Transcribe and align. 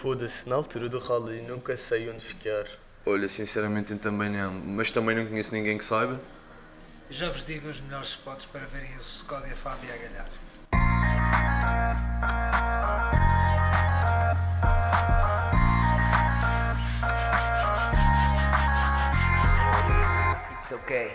Foda-se, 0.00 0.48
na 0.48 0.56
altura 0.56 0.88
do 0.88 0.98
rally 0.98 1.42
nunca 1.42 1.76
sei 1.76 2.08
onde 2.08 2.24
ficar. 2.24 2.64
Olha, 3.04 3.28
sinceramente 3.28 3.92
eu 3.92 3.98
também 3.98 4.30
não, 4.30 4.50
mas 4.50 4.90
também 4.90 5.14
não 5.14 5.26
conheço 5.26 5.52
ninguém 5.52 5.76
que 5.76 5.84
saiba. 5.84 6.18
Já 7.10 7.28
vos 7.28 7.44
digo 7.44 7.68
os 7.68 7.82
melhores 7.82 8.08
spots 8.08 8.46
para 8.46 8.64
verem 8.64 8.96
o 8.96 9.02
Scott 9.02 9.46
e 9.46 9.52
a 9.52 9.54
Fábio 9.54 9.92
a 9.92 9.96
galhar. 9.98 10.30
It's 20.62 20.72
okay. 20.72 21.12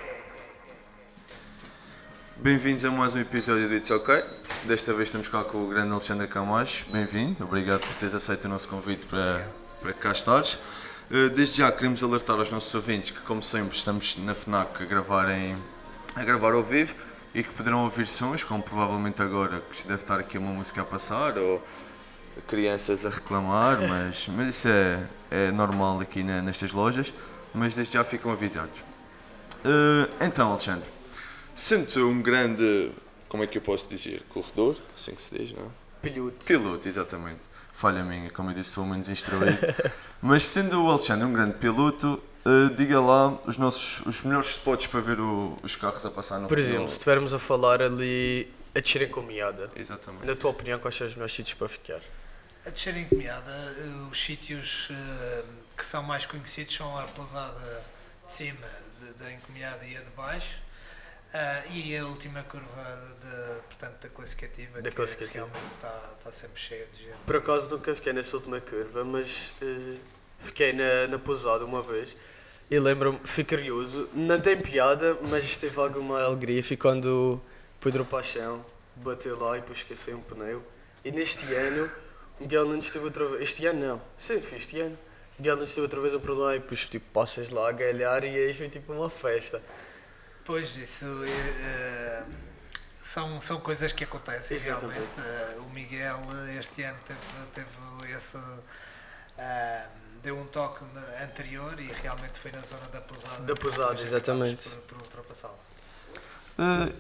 Bem-vindos 2.38 2.86
a 2.86 2.92
mais 2.92 3.16
um 3.16 3.22
episódio 3.22 3.68
do 3.68 3.74
It's 3.74 3.90
OK. 3.90 4.24
Desta 4.68 4.94
vez 4.94 5.10
estamos 5.10 5.28
cá 5.28 5.44
com 5.44 5.64
o 5.64 5.68
grande 5.68 5.92
Alexandre 5.92 6.28
Camacho. 6.28 6.86
Bem-vindo, 6.92 7.44
obrigado 7.44 7.82
por 7.82 7.94
teres 7.96 8.16
aceito 8.16 8.46
o 8.46 8.50
nosso 8.50 8.68
convite 8.68 9.06
para, 9.06 9.46
para 9.82 9.94
cá 9.94 10.12
estares. 10.12 10.58
Eh, 11.12 11.30
Desde 11.30 11.58
já 11.58 11.72
queremos 11.72 12.04
alertar 12.04 12.38
aos 12.38 12.50
nossos 12.52 12.74
ouvintes 12.74 13.12
que, 13.12 13.20
como 13.22 13.44
sempre, 13.44 13.76
estamos 13.78 14.18
na 14.18 14.34
FNAC 14.34 14.82
a 14.82 14.86
gravar, 14.86 15.30
em, 15.30 15.56
a 16.16 16.24
gravar 16.24 16.54
ao 16.54 16.64
vivo 16.64 16.96
e 17.34 17.44
que 17.44 17.54
poderão 17.54 17.84
ouvir 17.84 18.08
sons, 18.08 18.44
como 18.44 18.64
provavelmente 18.64 19.22
agora, 19.22 19.62
que 19.72 19.86
deve 19.86 20.02
estar 20.02 20.20
aqui 20.20 20.38
uma 20.38 20.52
música 20.52 20.82
a 20.82 20.86
passar 20.86 21.38
ou 21.38 21.64
crianças 22.48 23.06
a 23.06 23.10
reclamar, 23.10 23.80
mas, 23.88 24.28
mas 24.30 24.48
isso 24.56 24.68
é, 24.68 25.00
é 25.30 25.52
normal 25.52 26.00
aqui 26.00 26.24
na- 26.24 26.42
nestas 26.42 26.72
lojas. 26.74 27.14
Mas 27.54 27.76
desde 27.76 27.94
já 27.94 28.04
ficam 28.04 28.32
avisados. 28.32 28.84
Eh, 29.64 30.10
então, 30.26 30.50
Alexandre, 30.50 30.90
sendo 31.54 32.10
um 32.10 32.22
grande, 32.22 32.92
como 33.30 33.44
é 33.44 33.48
que 33.48 33.58
eu 33.58 33.62
posso 33.62 33.88
dizer, 33.90 34.24
corredor, 34.30 34.76
assim 34.96 35.14
que 35.16 35.22
se 35.22 35.38
diz, 35.38 35.52
não 35.52 35.66
é? 35.66 35.70
Piloto. 36.02 36.46
Piloto, 36.46 36.88
exatamente. 36.88 37.40
Falha 37.74 38.04
minha, 38.04 38.30
como 38.30 38.52
eu 38.52 38.54
disse, 38.54 38.70
sou 38.72 38.86
menos 38.86 39.10
instruído. 39.10 39.58
Mas 40.22 40.44
sendo 40.44 40.84
o 40.84 40.90
Alexandre 40.90 41.26
um 41.26 41.34
grande 41.34 41.56
piloto, 41.56 42.22
eh, 42.46 42.74
diga 42.76 43.02
lá 43.02 43.40
os 43.48 43.58
nossos 43.58 44.06
os 44.06 44.22
melhores 44.22 44.50
spots 44.52 44.86
para 44.88 45.00
ver 45.00 45.20
o- 45.20 45.58
os 45.64 45.76
carros 45.76 46.06
a 46.06 46.12
passar 46.12 46.38
no 46.40 46.48
Por 46.48 46.58
no- 46.58 46.64
exemplo, 46.64 46.88
se 46.88 46.94
estivermos 46.94 47.34
a 47.34 47.40
falar 47.40 47.82
ali 47.82 48.48
a 48.76 48.80
descerem 48.80 49.10
com 49.10 49.22
miada, 49.22 49.68
Exatamente. 49.76 50.26
na 50.26 50.36
tua 50.36 50.52
opinião, 50.52 50.78
quais 50.80 50.96
são 50.96 51.08
os 51.08 51.14
melhores 51.16 51.34
sítios 51.34 51.56
para 51.56 51.68
ficar? 51.68 52.00
A 52.66 52.70
descer 52.70 52.96
em 52.98 53.06
Comiada, 53.08 53.52
eh, 53.52 54.08
os 54.12 54.20
sítios 54.24 54.90
eh, 54.92 55.44
que 55.76 55.86
são 55.86 56.04
mais 56.04 56.26
conhecidos 56.26 56.74
são 56.76 56.98
a 56.98 57.04
pousada 57.04 57.84
de 58.28 58.34
cima 58.34 58.68
da 59.20 59.32
encomiada 59.34 59.84
e 59.86 59.98
a 59.98 60.02
de 60.02 60.10
baixo. 60.12 60.60
Ah, 61.38 61.64
e 61.70 61.98
a 61.98 62.06
última 62.06 62.44
curva 62.44 63.16
de, 63.22 63.62
portanto, 63.68 64.02
da 64.04 64.10
classificativa, 64.10 64.82
Da 64.82 64.90
que 64.90 64.96
classificativa. 64.96 65.46
realmente 65.46 65.76
está, 65.76 66.14
está 66.18 66.32
sempre 66.32 66.60
cheia 66.62 66.86
de 66.88 66.98
gente. 67.04 67.18
Por 67.26 67.36
acaso 67.36 67.70
nunca 67.70 67.94
fiquei 67.94 68.14
nessa 68.14 68.38
última 68.38 68.62
curva, 68.62 69.04
mas 69.04 69.52
eh, 69.62 69.98
fiquei 70.40 70.72
na, 70.72 71.08
na 71.08 71.20
pousada 71.20 71.66
uma 71.66 71.82
vez 71.82 72.16
e 72.72 72.80
lembro-me, 72.80 73.20
fui 73.26 73.44
curioso, 73.44 74.10
não 74.14 74.40
tem 74.40 74.58
piada, 74.58 75.18
mas 75.30 75.58
teve 75.58 75.80
alguma 75.80 76.22
alegria. 76.24 76.64
Foi 76.64 76.78
quando 76.78 77.42
o 77.78 77.82
Pedro 77.84 78.06
Paixão 78.06 78.66
bateu 78.96 79.38
lá 79.38 79.58
e 79.58 79.60
depois 79.60 79.80
esqueceu 79.80 80.18
um 80.18 80.22
pneu. 80.22 80.64
E 81.04 81.12
neste 81.12 81.54
ano, 81.54 81.92
o 82.40 82.44
Miguel 82.44 82.66
Nunes 82.66 82.86
esteve 82.86 83.06
outra 83.06 83.28
vez. 83.28 83.42
Este 83.42 83.66
ano 83.68 83.86
não, 83.86 84.02
sim, 84.18 84.42
foi 84.42 84.58
este 84.58 84.80
ano. 84.80 84.98
O 85.38 85.42
Miguel 85.42 85.56
Nunes 85.58 85.70
esteve 85.70 85.84
outra 85.86 86.00
vez 86.02 86.14
a 86.16 86.20
por 86.20 86.32
lá 86.32 86.56
e 86.56 86.60
depois 86.60 86.86
tipo, 86.86 87.06
passas 87.12 87.50
lá 87.50 87.70
a 87.70 87.72
galhar 87.72 88.24
e 88.24 88.30
aí 88.30 88.54
foi 88.54 88.70
tipo 88.70 88.94
uma 88.94 89.10
festa. 89.10 89.62
Pois, 90.46 90.78
isso 90.78 91.06
eh, 91.26 92.24
são, 92.98 93.42
são 93.42 93.60
coisas 93.60 93.92
que 93.92 94.04
acontecem 94.04 94.56
Exatamente. 94.56 95.20
realmente. 95.20 95.20
Eh, 95.20 95.60
o 95.60 95.70
Miguel 95.72 96.22
este 96.60 96.84
ano 96.84 97.00
teve, 97.04 97.20
teve 97.52 98.16
esse. 98.16 98.38
ah, 99.40 99.88
deu 100.22 100.38
um 100.38 100.46
toque 100.46 100.86
anterior 101.22 101.80
e 101.80 101.92
realmente 101.92 102.38
foi 102.38 102.52
na 102.52 102.62
zona 102.62 102.88
da 102.90 103.02
pousada. 103.02 103.42
Da 103.42 103.56
pousada, 103.56 104.00
exatamente. 104.02 104.70
Por, 104.70 104.78
por 104.82 104.98
ultrapassá-lo. 105.00 105.60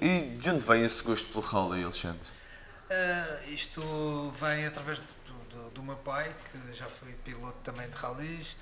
E 0.01 0.21
de 0.37 0.49
onde 0.49 0.65
vem 0.65 0.83
esse 0.83 1.03
gosto 1.03 1.29
pelo 1.29 1.41
rally, 1.41 1.83
Alexandre? 1.83 2.27
Isto 3.47 4.31
vem 4.39 4.65
através 4.65 5.01
do, 5.01 5.33
do, 5.49 5.69
do 5.69 5.83
meu 5.83 5.95
pai, 5.97 6.35
que 6.51 6.73
já 6.73 6.87
foi 6.87 7.13
piloto 7.23 7.57
também 7.63 7.87
de 7.89 7.95
ralis. 7.95 8.57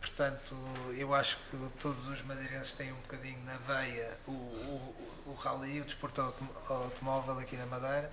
Portanto, 0.00 0.56
eu 0.96 1.14
acho 1.14 1.36
que 1.50 1.56
todos 1.78 2.08
os 2.08 2.22
madeirenses 2.22 2.72
têm 2.72 2.90
um 2.90 3.00
bocadinho 3.02 3.38
na 3.44 3.56
veia 3.58 4.18
o, 4.26 4.30
o, 4.32 5.24
o 5.26 5.34
rally, 5.34 5.80
o 5.80 5.84
desporto 5.84 6.22
autom- 6.22 6.48
automóvel 6.68 7.38
aqui 7.38 7.56
na 7.56 7.66
Madeira. 7.66 8.10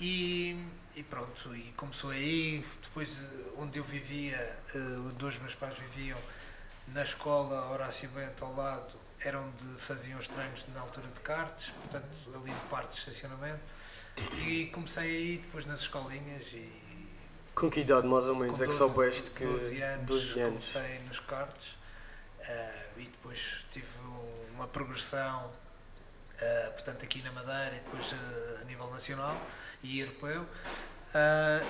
E, 0.00 0.56
e 0.94 1.02
pronto, 1.02 1.54
e 1.54 1.72
começou 1.72 2.10
aí. 2.10 2.64
Depois, 2.82 3.28
onde 3.58 3.78
eu 3.78 3.84
vivia, 3.84 4.36
eh, 4.36 5.12
dois 5.18 5.38
meus 5.40 5.54
pais 5.54 5.76
viviam 5.78 6.18
na 6.88 7.02
escola 7.02 7.70
Horácio 7.70 8.08
Bento 8.10 8.44
ao 8.44 8.54
lado, 8.54 8.94
era 9.22 9.38
onde 9.40 9.64
faziam 9.78 10.18
os 10.18 10.26
treinos 10.26 10.64
na 10.74 10.80
altura 10.80 11.08
de 11.08 11.20
karts, 11.20 11.70
portanto, 11.70 12.08
ali 12.34 12.50
no 12.50 12.60
parque 12.68 12.92
de 12.94 12.98
estacionamento. 12.98 13.60
E 14.46 14.66
comecei 14.66 15.04
aí 15.04 15.38
depois 15.38 15.66
nas 15.66 15.80
escolinhas 15.80 16.46
e 16.52 16.79
Com 17.60 17.70
que 17.70 17.80
idade 17.80 18.06
mais 18.06 18.26
ou 18.26 18.34
menos 18.34 18.56
com 18.56 18.64
é 18.64 18.66
que 18.66 18.72
12 18.72 18.78
soubeste 18.78 19.30
que 19.32 19.44
12 19.44 19.82
anos, 19.82 20.06
12 20.06 20.40
anos. 20.40 20.72
comecei 20.72 20.98
nos 21.00 21.20
karts 21.20 21.76
eh, 22.40 22.86
e 22.96 23.04
depois 23.04 23.66
tive 23.70 23.86
uma 24.54 24.66
progressão 24.66 25.50
eh, 26.40 26.70
portanto 26.72 27.04
aqui 27.04 27.20
na 27.22 27.30
Madeira 27.32 27.76
e 27.76 27.80
depois 27.80 28.14
eh, 28.14 28.58
a 28.62 28.64
nível 28.64 28.90
nacional 28.90 29.36
e 29.82 30.00
europeu 30.00 30.46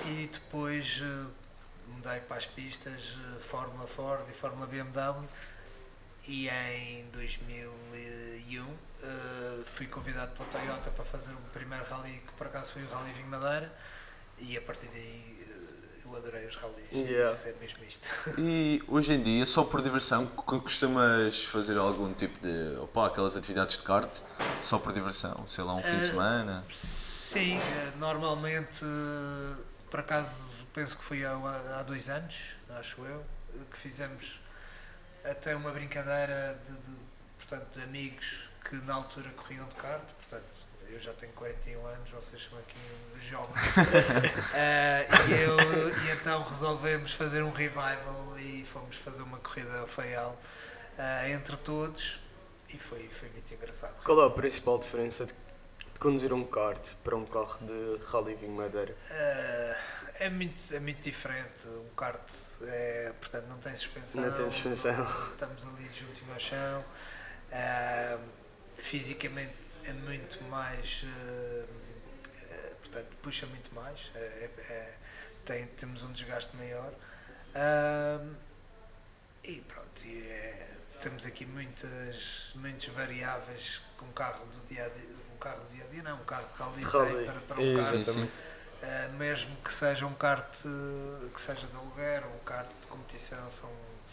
e 0.05 0.29
depois 0.31 1.01
mudei 1.87 2.19
para 2.21 2.37
as 2.37 2.45
pistas 2.45 3.17
Fórmula 3.39 3.87
Ford 3.87 4.23
e 4.29 4.33
Fórmula 4.33 4.67
BMW 4.67 5.27
e 6.27 6.47
em 6.47 7.05
2001 7.11 8.67
eh, 9.03 9.63
fui 9.65 9.87
convidado 9.87 10.31
pela 10.33 10.47
Toyota 10.49 10.91
para 10.91 11.03
fazer 11.03 11.31
o 11.31 11.41
primeiro 11.51 11.83
rally 11.85 12.21
que 12.25 12.33
por 12.33 12.47
acaso 12.47 12.73
foi 12.73 12.83
o 12.83 12.87
Rally 12.87 13.11
Vinho 13.13 13.27
Madeira 13.27 13.73
e 14.37 14.55
a 14.55 14.61
partir 14.61 14.87
daí 14.87 15.40
eu 16.11 16.17
adorei 16.17 16.45
os 16.45 16.55
rallies 16.55 16.77
Yeah. 16.91 17.31
isso 17.31 17.47
é 17.47 17.53
mesmo 17.53 17.83
isto 17.85 18.07
E 18.37 18.83
hoje 18.87 19.13
em 19.13 19.21
dia, 19.21 19.45
só 19.45 19.63
por 19.63 19.81
diversão, 19.81 20.25
costumas 20.27 21.43
fazer 21.45 21.77
algum 21.77 22.13
tipo 22.13 22.37
de. 22.39 22.75
opa, 22.79 23.07
aquelas 23.07 23.35
atividades 23.37 23.77
de 23.77 23.83
kart, 23.83 24.19
só 24.61 24.77
por 24.77 24.91
diversão? 24.93 25.45
Sei 25.47 25.63
lá, 25.63 25.73
um 25.73 25.81
fim 25.81 25.91
de 25.91 25.97
Eh, 25.97 26.03
semana? 26.03 26.65
Sim, 26.69 27.57
eh, 27.57 27.93
normalmente, 27.97 28.81
por 29.89 30.01
acaso, 30.01 30.65
penso 30.73 30.97
que 30.97 31.03
foi 31.03 31.23
há, 31.25 31.31
há 31.79 31.83
dois 31.83 32.09
anos, 32.09 32.35
acho 32.77 33.01
eu, 33.05 33.23
que 33.71 33.77
fizemos 33.77 34.39
até 35.23 35.55
uma 35.55 35.71
brincadeira 35.71 36.59
de, 36.65 36.71
de, 36.73 36.95
portanto, 37.37 37.67
de 37.77 37.83
amigos 37.83 38.49
que 38.67 38.75
na 38.77 38.95
altura 38.95 39.29
corriam 39.31 39.65
de 39.67 39.75
kart, 39.75 40.03
portanto, 40.13 40.60
eu 40.91 40.99
já 40.99 41.13
tenho 41.13 41.31
41 41.33 41.85
anos, 41.85 42.09
vocês 42.09 42.43
são 42.43 42.57
aqui 42.59 42.77
jovens. 43.19 43.61
Eh, 44.53 45.07
e, 45.29 45.31
eu, 45.43 45.57
e 45.57 46.11
então 46.11 46.43
resolvemos 46.43 47.13
fazer 47.13 47.41
um 47.43 47.51
revival 47.51 48.35
e 48.37 48.65
fomos 48.65 48.97
fazer 48.97 49.21
uma 49.21 49.39
corrida 49.39 49.79
ao 49.79 49.87
Faial 49.87 50.37
eh, 50.97 51.31
entre 51.31 51.55
todos 51.57 52.19
e 52.73 52.77
foi, 52.77 53.07
foi 53.09 53.29
muito 53.29 53.53
engraçado. 53.53 54.03
Qual 54.03 54.21
é 54.21 54.27
a 54.27 54.29
principal 54.29 54.77
diferença 54.77 55.25
de, 55.25 55.33
de 55.33 55.99
conduzir 55.99 56.33
um 56.33 56.43
kart 56.43 56.93
para 57.03 57.15
um 57.15 57.25
carro 57.25 57.59
de 57.61 58.05
rally 58.07 58.35
vinho 58.35 58.51
madeira? 58.51 58.95
Eh, 59.09 59.77
é, 60.19 60.29
muito, 60.29 60.75
é 60.75 60.79
muito 60.79 61.01
diferente. 61.01 61.67
Um 61.67 61.95
kart 61.95 62.29
é, 62.63 63.13
portanto, 63.19 63.47
não 63.47 63.57
tem 63.57 63.75
suspensão. 63.75 64.21
Não 64.21 64.31
tem 64.31 64.49
suspensão. 64.49 65.07
Estamos 65.31 65.65
ali 65.65 65.89
juntinho 65.93 66.33
ao 66.33 66.39
chão. 66.39 66.85
Eh, 67.51 68.17
fisicamente 68.77 69.70
é 69.85 69.93
muito 69.93 70.43
mais. 70.45 71.03
eh, 71.05 71.65
eh, 72.51 72.73
portanto, 72.81 73.09
puxa 73.21 73.45
muito 73.47 73.73
mais. 73.73 74.11
É, 74.15 74.19
é- 74.19 74.61
é- 74.73 74.97
tem, 75.45 75.65
temos 75.67 76.03
um 76.03 76.11
desgaste 76.11 76.55
maior. 76.55 76.93
E 79.43 79.59
pronto, 79.61 80.05
e 80.05 80.65
temos 80.99 81.25
aqui 81.25 81.45
muitas, 81.47 82.51
muitas 82.55 82.85
variáveis 82.93 83.81
que 83.97 84.03
um 84.05 84.11
carro 84.11 84.45
do 84.45 84.65
dia 84.67 84.85
a 84.85 84.89
dia, 84.89 85.15
um 85.33 85.37
carro 85.39 85.59
do 85.61 85.73
dia 85.73 85.83
a 85.83 85.87
dia, 85.87 86.03
não, 86.03 86.21
um 86.21 86.25
carro 86.25 86.47
de 86.47 86.57
rally, 86.59 86.81
De 86.81 86.91
tem 86.91 87.01
rally. 87.01 87.25
para, 87.25 87.39
para 87.41 87.59
um 87.59 88.03
sim. 88.05 88.23
Uh, 88.23 89.13
mesmo 89.13 89.55
que 89.63 89.71
seja 89.71 90.05
um 90.07 90.13
kart 90.15 90.55
uh, 90.65 91.29
que 91.29 91.39
seja 91.41 91.67
de 91.67 91.75
aluguer 91.75 92.23
ou 92.25 92.33
um 92.35 92.39
kart 92.39 92.67
de 92.81 92.87
competição, 92.87 93.49
são, 93.51 93.69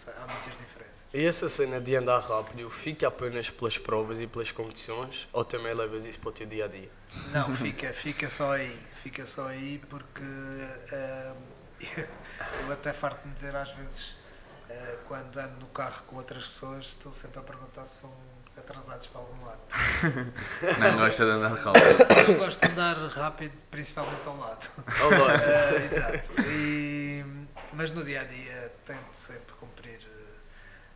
há 0.07 0.27
muitas 0.27 0.57
diferenças. 0.59 1.05
E 1.13 1.25
essa 1.25 1.49
cena 1.49 1.81
de 1.81 1.97
andar 1.97 2.19
rápido 2.19 2.69
fica 2.71 3.09
apenas 3.09 3.51
pelas 3.51 3.79
provas 3.79 4.21
e 4.21 4.27
pelas 4.27 4.51
competições 4.53 5.29
ou 5.33 5.45
também 5.45 5.75
levas 5.75 6.05
isso 6.05 6.19
para 6.21 6.29
o 6.29 6.33
teu 6.33 6.47
dia 6.47 6.65
a 6.67 6.69
dia? 6.69 6.91
Não, 7.33 7.55
fica, 7.55 7.93
fica 7.93 8.29
só 8.29 8.53
aí, 8.53 8.79
fica 8.93 9.27
só 9.27 9.47
aí 9.49 9.81
porque 9.89 10.23
uh, 10.23 11.37
eu 12.67 12.73
até 12.73 12.93
farto-me 12.93 13.33
dizer 13.35 13.55
às 13.57 13.73
vezes, 13.73 14.17
uh, 14.69 14.99
quando 15.07 15.39
ando 15.39 15.61
no 15.61 15.67
carro 15.69 16.03
com 16.07 16.17
outras 16.17 16.47
pessoas, 16.47 16.87
estou 16.87 17.13
sempre 17.13 17.41
a 17.41 17.43
perguntar 17.43 17.85
se 17.87 17.97
vão 18.03 18.13
atrasados 18.59 19.07
para 19.07 19.21
algum 19.21 19.45
lado. 19.45 19.61
Não 20.81 20.97
gosta 20.97 21.25
de 21.25 21.31
andar 21.31 21.55
rápido. 21.55 22.31
Eu 22.33 22.39
gosto 22.39 22.61
de 22.61 22.73
andar 22.73 22.97
rápido, 23.09 23.53
principalmente 23.71 24.27
ao 24.27 24.37
lado. 24.37 24.69
Ao 25.01 25.11
lado. 25.11 25.43
Ah, 25.47 25.75
exato. 25.81 26.33
E- 26.43 26.98
mas 27.73 27.93
no 27.93 28.05
dia 28.05 28.23
a 28.23 28.25
dia 28.25 28.73
tento 28.85 29.13
sempre 29.13 29.55
cumprir 29.55 30.01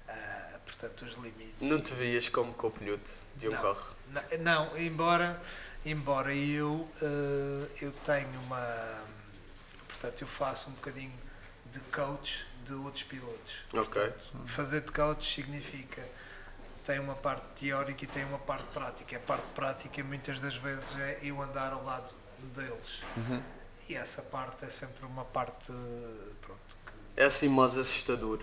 ah, 0.08 0.58
portanto, 0.64 1.04
os 1.04 1.14
limites. 1.14 1.68
Não 1.68 1.80
te 1.80 1.94
vias 1.94 2.28
como 2.28 2.52
co-piloto 2.54 3.12
de 3.36 3.48
um 3.48 3.52
Não. 3.52 3.62
carro. 3.62 3.96
Não, 4.08 4.22
não, 4.40 4.78
embora, 4.78 5.40
embora 5.84 6.34
eu, 6.34 6.88
eh, 7.00 7.68
eu 7.82 7.92
tenho 8.04 8.40
uma. 8.40 9.04
Portanto, 9.88 10.22
eu 10.22 10.26
faço 10.26 10.70
um 10.70 10.72
bocadinho 10.72 11.12
de 11.70 11.80
coach 11.80 12.46
de 12.64 12.74
outros 12.74 13.04
pilotos. 13.04 13.64
Ok. 13.72 14.02
Portanto, 14.02 14.46
fazer 14.46 14.82
de 14.82 14.92
coach 14.92 15.34
significa. 15.34 16.06
Tem 16.84 16.98
uma 16.98 17.14
parte 17.14 17.46
teórica 17.60 18.04
e 18.04 18.08
tem 18.08 18.24
uma 18.24 18.40
parte 18.40 18.66
prática. 18.72 19.16
A 19.16 19.20
parte 19.20 19.46
prática, 19.54 20.02
muitas 20.02 20.40
das 20.40 20.56
vezes, 20.56 20.98
é 20.98 21.20
eu 21.22 21.40
andar 21.40 21.72
ao 21.72 21.84
lado 21.84 22.12
deles. 22.54 23.00
E 23.92 23.96
essa 23.96 24.22
parte 24.22 24.64
é 24.64 24.70
sempre 24.70 25.04
uma 25.04 25.22
parte. 25.26 25.70
Pronto, 26.40 26.76
que 27.14 27.20
É 27.20 27.26
assim 27.26 27.46
mais 27.46 27.76
assustador. 27.76 28.40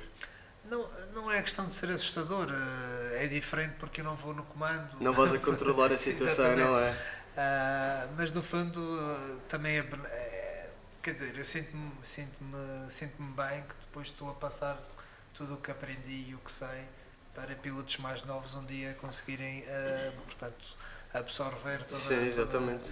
não, 0.66 0.88
não 1.12 1.32
é 1.32 1.42
questão 1.42 1.66
de 1.66 1.74
ser 1.74 1.90
assustador, 1.90 2.48
eh, 2.52 3.24
é 3.24 3.28
diferente 3.28 3.74
porque 3.80 4.02
eu 4.02 4.06
não 4.06 4.16
vou 4.16 4.32
no 4.32 4.44
comando. 4.44 4.96
Não 5.02 5.12
vais 5.12 5.34
a 5.34 5.40
controlar 5.50 5.92
a 5.92 5.98
situação, 5.98 6.56
não 6.56 6.78
é? 6.78 6.98
Ah, 7.36 8.08
mas 8.16 8.32
no 8.32 8.44
fundo 8.44 8.80
ah, 9.02 9.38
também 9.48 9.78
é, 9.78 9.80
é- 9.80 10.70
quer 11.02 11.14
dizer, 11.16 11.36
eu 11.36 11.44
sinto-me 11.44 11.94
sinto-me 12.04 12.92
sinto-me 12.92 13.32
bem 13.34 13.64
que 13.64 13.74
depois 13.88 14.08
estou 14.08 14.30
a 14.30 14.34
passar 14.36 14.78
tudo 15.34 15.56
o 15.56 15.58
que 15.58 15.72
aprendi 15.72 16.30
e 16.30 16.36
o 16.36 16.40
que 16.40 16.52
sei 16.52 16.84
para 17.34 17.56
pilotos 17.56 17.98
mais 17.98 18.24
novos 18.24 18.54
um 18.56 18.66
dia 18.66 18.94
conseguirem 19.02 19.64
ah, 19.68 20.12
portanto 20.26 20.76
absorver 21.12 21.80
toda, 21.86 21.96
Sim, 21.96 22.16
toda- 22.18 22.28
exatamente. 22.28 22.90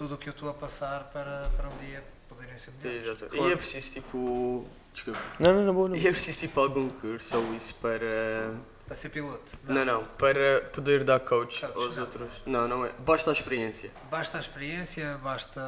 Tudo 0.00 0.14
o 0.14 0.18
que 0.18 0.30
eu 0.30 0.30
estou 0.30 0.48
a 0.48 0.54
passar 0.54 1.10
para, 1.12 1.50
para 1.54 1.68
um 1.68 1.76
dia 1.76 2.02
poderem 2.26 2.56
ser 2.56 2.72
melhores. 2.82 3.02
Exatamente. 3.02 3.36
Claro. 3.36 3.50
E 3.50 3.52
é 3.52 3.56
preciso 3.56 3.92
tipo. 3.92 4.66
Desculpa. 4.94 5.20
Não, 5.38 5.52
não, 5.52 5.66
não, 5.66 5.74
boa, 5.74 5.88
não. 5.90 5.96
E 5.96 6.08
é 6.08 6.10
preciso 6.10 6.40
tipo 6.40 6.58
algum 6.58 6.88
curso 6.88 7.36
ou 7.36 7.54
isso 7.54 7.74
para. 7.74 8.54
Para 8.86 8.94
ser 8.94 9.10
piloto. 9.10 9.58
Não, 9.64 9.84
não, 9.84 10.06
para 10.06 10.62
poder 10.72 11.04
dar 11.04 11.20
coach 11.20 11.60
Coach, 11.60 11.76
aos 11.76 11.96
não. 11.96 12.02
outros. 12.02 12.42
Não, 12.46 12.66
não 12.66 12.86
é. 12.86 12.92
Basta 13.00 13.28
a 13.28 13.32
experiência. 13.34 13.90
Basta 14.10 14.38
a 14.38 14.40
experiência, 14.40 15.18
basta, 15.18 15.60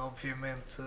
obviamente, 0.00 0.82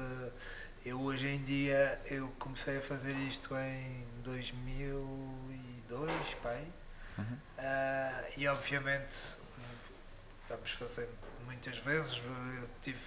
eu 0.86 1.01
hoje 1.01 1.27
em 1.27 1.44
dia, 1.44 2.00
eu 2.12 2.31
comecei 2.38 2.77
a 2.77 2.81
fazer 2.81 3.15
isto 3.15 3.56
em 3.57 4.06
2002, 4.24 6.12
pai, 6.44 6.63
Ah, 7.57 8.24
e 8.38 8.48
obviamente 8.48 9.15
vamos 10.48 10.71
fazendo 10.71 11.31
muitas 11.45 11.77
vezes, 11.77 12.21
eu 12.61 12.69
tive, 12.81 12.99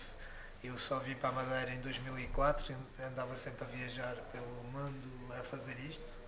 eu 0.62 0.78
só 0.78 0.98
vim 0.98 1.14
para 1.14 1.30
a 1.30 1.32
Madeira 1.32 1.72
em 1.72 1.80
2004, 1.80 2.72
e 2.72 3.02
andava 3.02 3.36
sempre 3.36 3.64
a 3.64 3.66
viajar 3.66 4.16
pelo 4.32 4.64
mundo 4.64 5.34
a 5.38 5.42
fazer 5.42 5.78
isto 5.80 6.24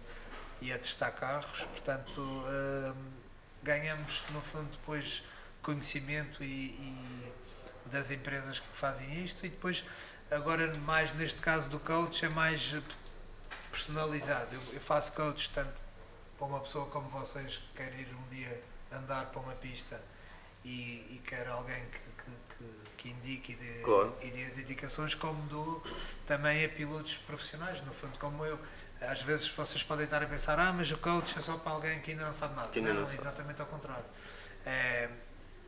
e 0.61 0.73
a 0.73 0.79
testar 0.79 1.11
carros, 1.13 1.65
portanto 1.65 2.45
ah, 2.47 2.95
ganhamos 3.63 4.25
no 4.31 4.41
fundo 4.41 4.71
depois 4.71 5.23
conhecimento 5.63 6.43
e, 6.43 6.71
e 6.71 7.33
das 7.87 8.11
empresas 8.11 8.61
que 8.61 8.67
fazem 8.73 9.25
isto. 9.25 9.45
E 9.45 9.49
depois 9.49 9.85
agora 10.31 10.73
mais 10.79 11.13
neste 11.13 11.41
caso 11.41 11.69
do 11.69 11.81
coach 11.81 12.25
é 12.25 12.29
mais 12.29 12.77
personalizado. 13.71 14.55
Eu, 14.55 14.75
eu 14.75 14.81
faço 14.81 15.13
coach 15.13 15.51
tanto 15.51 15.75
para 16.39 16.47
uma 16.47 16.61
pessoa 16.61 16.87
como 16.87 17.09
vocês 17.09 17.59
que 17.59 17.83
quer 17.83 17.93
ir 17.99 18.09
um 18.15 18.29
dia 18.29 18.63
andar 18.93 19.27
para 19.27 19.41
uma 19.41 19.55
pista 19.55 20.01
e, 20.67 21.15
e 21.17 21.23
quer 21.25 21.47
alguém 21.49 21.83
que, 21.91 21.99
que, 22.25 22.31
que, 22.59 22.65
que 22.97 23.09
indique 23.11 23.53
e 23.53 23.57
dê, 23.57 23.83
Claro. 23.83 24.15
e 24.23 24.31
dê 24.31 24.45
as 24.45 24.59
indicações, 24.59 25.15
como 25.15 25.41
dou 25.49 25.83
também 26.27 26.65
a 26.65 26.69
pilotos 26.69 27.17
profissionais, 27.19 27.81
no 27.83 27.93
fundo, 27.93 28.19
como 28.19 28.45
eu. 28.45 28.59
Às 29.01 29.23
vezes 29.23 29.49
vocês 29.49 29.83
podem 29.83 30.05
estar 30.05 30.23
a 30.23 30.27
pensar, 30.27 30.59
ah, 30.59 30.73
mas 30.73 30.91
o 30.91 30.99
coach 30.99 31.37
é 31.39 31.41
só 31.41 31.57
para 31.59 31.73
alguém 31.73 32.01
que 32.01 32.11
ainda 32.11 32.25
não 32.25 32.33
sabe 32.33 32.57
nada. 32.57 32.69
Que 32.69 32.79
ainda 32.81 32.95
não, 32.95 33.03
não 33.03 33.07
sabe. 33.09 33.21
exatamente 33.21 33.61
ao 33.61 33.67
contrário. 33.69 34.05
É, 34.65 35.09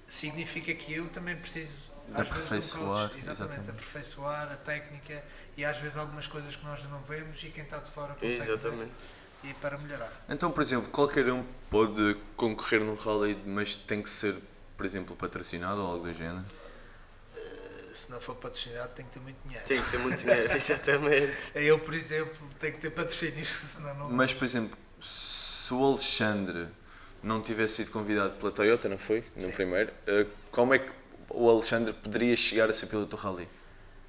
significa 0.06 0.75
que 0.75 0.95
eu 0.95 1.09
também 1.11 1.37
preciso 1.37 1.93
às 2.15 2.27
vezes, 2.29 2.73
de 2.73 2.79
um 2.81 2.91
Aperfeiçoar, 2.93 3.09
coach, 3.11 3.19
exatamente, 3.19 3.31
exatamente. 3.31 3.71
aperfeiçoar 3.71 4.53
a 4.53 4.56
técnica 4.56 5.25
e 5.56 5.65
às 5.65 5.77
vezes 5.79 5.97
algumas 5.99 6.27
coisas 6.27 6.56
que 6.56 6.65
nós 6.65 6.83
não 6.87 7.00
vemos 7.03 7.43
e 7.45 7.50
quem 7.50 7.62
está 7.65 7.79
de 7.79 7.91
fora 7.91 8.15
consegue 8.15 8.50
Exatamente. 8.50 8.91
ver 9.43 9.50
e 9.50 9.55
para 9.55 9.77
melhorar. 9.79 10.11
Então, 10.29 10.50
por 10.50 10.62
exemplo, 10.62 10.89
qualquer 10.91 11.31
um 11.31 11.45
pode 11.71 12.17
concorrer 12.37 12.83
num 12.83 12.95
rally, 12.97 13.39
mas 13.47 13.77
tem 13.77 14.03
que 14.03 14.11
ser, 14.11 14.37
por 14.79 14.87
exemplo, 14.87 15.17
patrocinado 15.17 15.83
ou 15.83 15.87
algo 15.89 16.05
do 16.05 16.15
género? 16.15 16.47
Se 17.93 18.11
não 18.13 18.21
for 18.21 18.37
patrocinado 18.37 18.91
tem 18.95 19.05
que 19.05 19.11
ter 19.11 19.19
muito 19.19 19.37
dinheiro. 19.45 19.67
Tem 19.67 19.83
que 19.83 19.91
ter 19.91 19.99
muito 19.99 20.17
dinheiro, 20.19 20.53
exatamente. 20.55 21.51
Eu, 21.57 21.81
por 21.81 21.93
exemplo, 21.93 22.39
tenho 22.61 22.75
que 22.75 22.81
ter 22.81 22.91
patrocínios, 22.91 23.49
senão 23.75 23.93
não. 23.95 24.09
Mas, 24.11 24.33
por 24.33 24.45
exemplo, 24.45 24.79
se 25.01 25.75
o 25.75 25.85
Alexandre 25.85 26.69
não 27.21 27.43
tivesse 27.43 27.75
sido 27.75 27.91
convidado 27.91 28.35
pela 28.35 28.53
Toyota, 28.53 28.89
não 28.89 28.99
foi? 28.99 29.25
No 29.35 29.43
Sim. 29.43 29.51
primeiro, 29.51 29.93
eh, 30.07 30.27
como 30.53 30.73
é 30.73 30.79
que 30.79 30.93
o 31.29 31.51
Alexandre 31.51 31.93
poderia 31.93 32.37
chegar 32.37 32.71
a 32.71 32.73
ser 32.73 32.87
piloto 32.87 33.17
do 33.17 33.17
rally? 33.17 33.49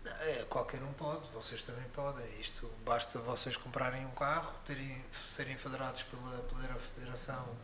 É, 0.06 0.46
qualquer 0.48 0.84
um 0.84 0.94
pode, 0.94 1.28
vocês 1.32 1.64
também 1.64 1.86
podem. 1.92 2.26
Isto 2.40 2.70
basta 2.86 3.18
vocês 3.18 3.58
comprarem 3.58 4.06
um 4.06 4.12
carro, 4.12 4.54
terem, 4.64 5.04
serem 5.12 5.58
federados 5.58 6.04
pela, 6.04 6.38
pela 6.44 6.78
Federação 6.78 7.58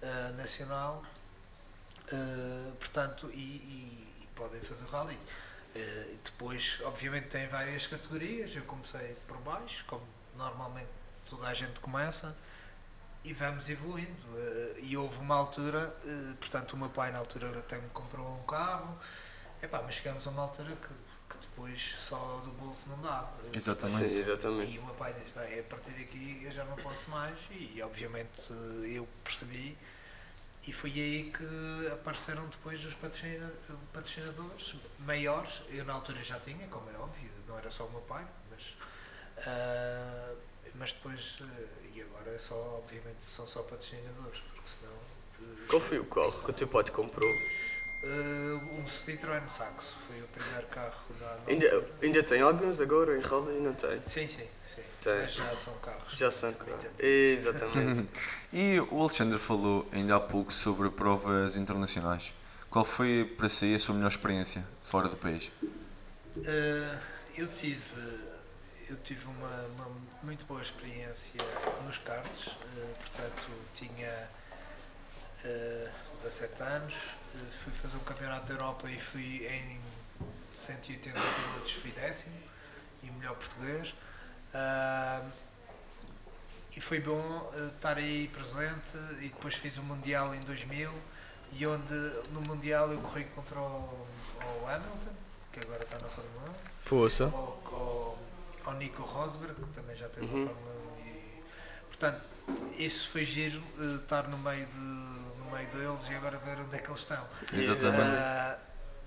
ah, 0.00 0.32
Nacional, 0.36 1.02
ah, 2.12 2.72
portanto, 2.78 3.30
e, 3.32 3.36
e- 3.38 4.14
e 4.22 4.26
podem 4.34 4.60
fazer 4.60 4.84
o 4.84 4.88
rally. 4.88 5.18
E 5.74 6.18
depois, 6.24 6.78
obviamente, 6.84 7.26
tem 7.28 7.46
várias 7.48 7.86
categorias. 7.86 8.54
Eu 8.56 8.64
comecei 8.64 9.14
por 9.28 9.36
baixo, 9.38 9.84
como 9.86 10.02
normalmente 10.34 10.88
toda 11.28 11.46
a 11.48 11.52
gente 11.54 11.80
começa, 11.80 12.34
e 13.22 13.32
vamos 13.34 13.68
evoluindo. 13.68 14.16
Ah, 14.32 14.78
e 14.80 14.96
houve 14.96 15.18
uma 15.18 15.34
altura, 15.36 15.94
portanto, 16.40 16.72
o 16.72 16.76
meu 16.78 16.88
pai 16.90 17.10
na 17.12 17.18
altura 17.18 17.58
até 17.58 17.76
me 17.78 17.88
comprou 17.90 18.26
um 18.38 18.42
carro, 18.44 18.98
Epá, 19.62 19.80
mas 19.82 19.94
chegamos 19.96 20.26
a 20.26 20.30
uma 20.30 20.42
altura 20.42 20.76
que, 20.76 20.88
que 21.30 21.38
depois 21.46 21.80
só 21.98 22.40
do 22.44 22.50
bolso 22.52 22.88
não 22.90 23.00
dá. 23.00 23.26
Exatamente. 23.54 23.98
Sim, 24.08 24.14
exatamente. 24.14 24.72
E 24.74 24.78
o 24.78 24.84
meu 24.84 24.94
pai 24.94 25.14
disse, 25.14 25.32
bem, 25.32 25.58
a 25.60 25.62
partir 25.62 25.90
daqui 25.92 26.42
eu 26.44 26.52
já 26.52 26.62
não 26.66 26.76
posso 26.76 27.10
mais 27.10 27.38
e 27.50 27.80
obviamente 27.82 28.52
eu 28.84 29.08
percebi 29.24 29.76
e 30.66 30.72
foi 30.72 30.90
aí 30.90 31.32
que 31.36 31.92
apareceram 31.92 32.46
depois 32.48 32.84
os 32.84 32.94
patrocina- 32.94 33.52
patrocinadores 33.92 34.74
maiores, 35.00 35.62
eu 35.70 35.84
na 35.84 35.92
altura 35.94 36.22
já 36.22 36.38
tinha, 36.40 36.66
como 36.68 36.90
é 36.90 36.98
óbvio, 36.98 37.30
não 37.46 37.56
era 37.58 37.70
só 37.70 37.84
o 37.86 37.90
meu 37.90 38.00
pai, 38.02 38.26
mas, 38.50 38.76
ah, 39.46 40.34
mas 40.74 40.92
depois, 40.92 41.38
ah, 41.42 41.86
e 41.94 42.02
agora 42.02 42.30
é 42.34 42.38
só, 42.38 42.54
obviamente 42.84 43.22
são 43.22 43.46
só 43.46 43.62
patrocinadores, 43.62 44.40
porque 44.40 44.68
senão... 44.68 44.92
ah, 45.40 45.66
Qual 45.68 45.80
foi 45.80 45.98
o 45.98 46.04
carro 46.06 46.42
que 46.42 46.50
o 46.50 46.54
teu 46.54 46.66
pai 46.68 46.84
comprou? 46.90 47.30
Ah, 48.08 48.78
um 48.78 48.84
Citroën 48.84 49.48
Saxo, 49.48 49.96
foi 50.06 50.20
o 50.20 50.28
primeiro 50.28 50.66
carro 50.68 51.14
da... 51.18 51.38
Ainda, 51.48 51.84
ainda 52.02 52.22
tem 52.22 52.40
alguns 52.40 52.80
agora 52.80 53.16
em 53.16 53.20
rally? 53.20 53.60
Não 53.60 53.74
tem. 53.74 54.00
Sim, 54.04 54.28
sim, 54.28 54.46
sim. 54.66 54.82
Tem. 55.00 55.22
Mas 55.22 55.34
já 55.34 55.56
são 55.56 55.74
carros. 55.78 56.16
Já 56.16 56.30
são. 56.30 56.50
antigos. 56.50 56.86
Exatamente. 56.98 58.08
E 58.52 58.80
o 58.80 59.00
Alexandre 59.00 59.38
falou 59.38 59.86
ainda 59.92 60.16
há 60.16 60.20
pouco 60.20 60.52
sobre 60.52 60.88
provas 60.88 61.56
internacionais. 61.56 62.32
Qual 62.70 62.84
foi 62.84 63.24
para 63.36 63.48
si 63.48 63.74
a 63.74 63.78
sua 63.78 63.94
melhor 63.94 64.08
experiência 64.08 64.66
fora 64.80 65.08
do 65.08 65.16
país? 65.16 65.50
Uh, 65.62 66.98
eu 67.36 67.48
tive, 67.48 68.00
eu 68.88 68.96
tive 69.02 69.26
uma, 69.26 69.66
uma 69.74 69.90
muito 70.22 70.46
boa 70.46 70.62
experiência 70.62 71.40
nos 71.84 71.98
karts, 71.98 72.46
uh, 72.46 72.56
portanto 72.98 73.48
tinha 73.74 74.28
uh, 75.44 75.90
17 76.14 76.62
anos, 76.62 76.94
uh, 76.94 77.52
fui 77.52 77.72
fazer 77.72 77.96
um 77.96 78.00
campeonato 78.04 78.46
da 78.46 78.54
Europa 78.54 78.90
e 78.90 78.98
fui 78.98 79.46
em 79.46 79.80
180 80.54 81.18
pilotos, 81.20 81.72
fui 81.72 81.90
décimo 81.92 82.34
e 83.02 83.10
melhor 83.10 83.34
português. 83.36 83.90
Uh, 84.54 85.30
e 86.76 86.80
foi 86.80 87.00
bom 87.00 87.50
estar 87.74 87.96
aí 87.96 88.28
presente 88.28 88.92
e 89.20 89.28
depois 89.28 89.54
fiz 89.54 89.78
o 89.78 89.82
Mundial 89.82 90.34
em 90.34 90.40
2000 90.42 90.92
e 91.52 91.66
onde 91.66 91.94
no 92.32 92.42
Mundial 92.42 92.90
eu 92.92 93.00
corri 93.00 93.24
contra 93.26 93.58
o, 93.58 94.06
o 94.62 94.66
Hamilton, 94.68 95.12
que 95.52 95.60
agora 95.60 95.84
está 95.84 95.98
na 95.98 96.06
Fórmula 96.06 96.50
1, 96.50 96.88
Poça. 96.88 97.24
ao, 97.24 97.62
ao, 97.72 98.18
ao 98.66 98.74
Nico 98.74 99.02
Rosberg, 99.02 99.54
que 99.54 99.68
também 99.68 99.96
já 99.96 100.06
teve 100.10 100.26
Uhum. 100.26 100.44
na 100.44 100.50
Fórmula 100.50 100.74
1 100.98 101.06
e 101.06 101.42
portanto 101.88 102.20
isso 102.78 103.08
foi 103.08 103.24
giro 103.24 103.62
uh, 103.78 103.96
estar 103.96 104.28
no 104.28 104.38
meio, 104.38 104.66
de, 104.66 104.78
no 104.78 105.50
meio 105.50 105.68
deles 105.70 106.08
e 106.08 106.14
agora 106.14 106.38
ver 106.38 106.58
onde 106.60 106.76
é 106.76 106.78
que 106.78 106.88
eles 106.88 107.00
estão. 107.00 107.26
Exatamente. 107.52 108.00
Ah, 108.00 108.58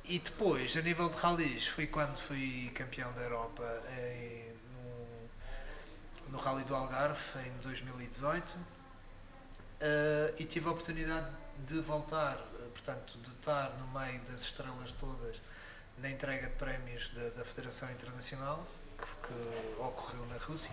e 0.05 0.19
depois, 0.19 0.75
a 0.75 0.81
nível 0.81 1.09
de 1.09 1.17
rallies, 1.17 1.67
foi 1.67 1.85
quando 1.87 2.17
fui 2.17 2.71
campeão 2.73 3.11
da 3.13 3.21
Europa 3.21 3.63
em, 3.97 4.53
no, 4.73 6.31
no 6.31 6.37
Rally 6.37 6.63
do 6.63 6.75
Algarve 6.75 7.21
em 7.45 7.51
2018 7.61 8.57
Ah, 9.81 10.33
e 10.37 10.45
tive 10.45 10.67
a 10.67 10.71
oportunidade 10.71 11.29
de 11.65 11.79
voltar, 11.81 12.37
eh, 12.37 12.67
portanto, 12.73 13.17
de 13.19 13.29
estar 13.29 13.69
no 13.77 13.99
meio 13.99 14.19
das 14.21 14.41
estrelas 14.41 14.91
todas 14.93 15.41
na 15.97 16.09
entrega 16.09 16.47
de 16.47 16.55
prémios 16.55 17.09
da, 17.13 17.29
da 17.29 17.43
Federação 17.43 17.89
Internacional, 17.91 18.65
que, 18.97 19.27
que 19.27 19.81
ocorreu 19.81 20.25
na 20.27 20.37
Rússia, 20.37 20.71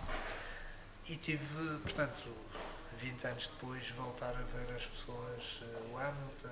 e 1.09 1.15
tive, 1.15 1.77
portanto, 1.83 2.27
20 2.97 3.27
anos 3.27 3.47
depois, 3.47 3.89
voltar 3.91 4.29
a 4.35 4.41
ver 4.43 4.73
as 4.75 4.85
pessoas, 4.85 5.61
eh, 5.61 5.91
o 5.91 5.97
Hamilton 5.97 6.49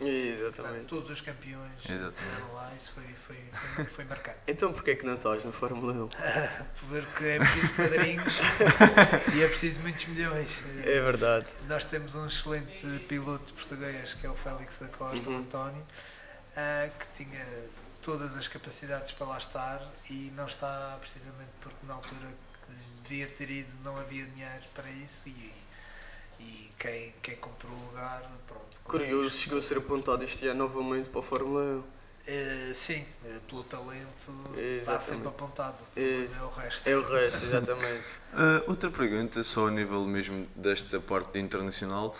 e 0.00 0.32
portanto, 0.32 0.58
Exatamente. 0.58 0.84
todos 0.86 1.10
os 1.10 1.20
campeões 1.20 1.80
Exatamente. 1.88 2.52
lá, 2.54 2.72
isso 2.76 2.92
foi, 2.92 3.04
foi, 3.14 3.36
foi, 3.52 3.84
foi 3.84 4.04
marcante. 4.04 4.38
Então 4.48 4.72
porquê 4.72 4.96
que 4.96 5.06
não 5.06 5.14
estás 5.14 5.44
na 5.44 5.52
Fórmula 5.52 5.92
1? 5.92 6.08
Porque 6.88 7.24
é 7.24 7.38
preciso 7.38 7.72
padrinhos 7.74 8.38
e 9.34 9.42
é 9.42 9.46
preciso 9.48 9.80
muitos 9.80 10.04
milhões. 10.06 10.62
É 10.84 11.00
verdade. 11.00 11.46
Nós 11.68 11.84
temos 11.84 12.14
um 12.16 12.26
excelente 12.26 12.98
piloto 13.08 13.54
português 13.54 14.14
que 14.14 14.26
é 14.26 14.30
o 14.30 14.34
Félix 14.34 14.80
da 14.80 14.88
Costa, 14.88 15.28
o 15.28 15.32
Uhum. 15.32 15.38
António, 15.38 15.86
ah, 16.56 16.90
que 16.98 17.24
tinha 17.24 17.46
todas 18.02 18.36
as 18.36 18.48
capacidades 18.48 19.12
para 19.12 19.26
lá 19.28 19.38
estar 19.38 19.88
e 20.10 20.32
não 20.36 20.46
está 20.46 20.96
precisamente 21.00 21.50
porque 21.60 21.86
na 21.86 21.94
altura 21.94 22.28
devia 23.02 23.26
ter 23.26 23.50
ido 23.50 23.72
não 23.84 23.96
havia 23.96 24.24
dinheiro 24.26 24.64
para 24.74 24.90
isso 24.90 25.28
e, 25.28 25.52
e 26.40 26.70
quem, 26.78 27.14
quem 27.22 27.36
comprou 27.36 27.72
o 27.72 27.86
lugar, 27.86 28.22
pronto. 28.46 28.80
Curioso, 28.84 29.30
chegou 29.30 29.58
a 29.58 29.62
ser 29.62 29.78
apontado 29.78 30.24
este 30.24 30.46
ano 30.48 30.64
novamente 30.66 31.08
para 31.08 31.20
a 31.20 31.22
Fórmula 31.22 31.62
1. 31.62 31.84
Eh, 32.24 32.72
sim, 32.72 33.04
eh, 33.24 33.40
pelo 33.48 33.64
talento 33.64 34.30
está 34.78 35.00
sempre 35.00 35.28
apontado. 35.28 35.82
Problema 35.92 36.36
é 36.36 36.42
o 36.42 36.50
resto. 36.50 36.88
É 36.88 36.96
o 36.96 37.02
resto, 37.02 37.44
exatamente. 37.44 38.20
Uh, 38.32 38.62
outra 38.70 38.90
pergunta, 38.90 39.42
só 39.42 39.66
a 39.66 39.70
nível 39.70 40.04
mesmo 40.06 40.46
desta 40.54 41.00
parte 41.00 41.32
de 41.32 41.40
internacional. 41.40 42.14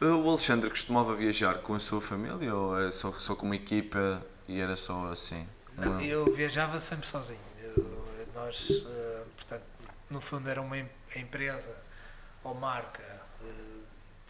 Uh, 0.00 0.14
o 0.14 0.28
Alexandre 0.28 0.68
costumava 0.68 1.14
viajar 1.14 1.58
com 1.58 1.72
a 1.72 1.78
sua 1.78 2.02
família 2.02 2.54
ou 2.54 2.78
é 2.78 2.90
só, 2.90 3.10
só 3.12 3.34
com 3.34 3.46
uma 3.46 3.56
equipa 3.56 4.22
e 4.46 4.60
era 4.60 4.76
só 4.76 5.06
assim? 5.10 5.48
Não, 5.74 6.00
eu 6.02 6.30
viajava 6.34 6.78
sempre 6.78 7.06
sozinho. 7.06 7.40
Eu- 7.62 8.06
nós, 8.34 8.84
no 10.10 10.20
fundo 10.20 10.48
era 10.48 10.60
uma 10.60 10.78
empresa 11.14 11.74
ou 12.44 12.54
marca 12.54 13.02
eh, 13.42 13.80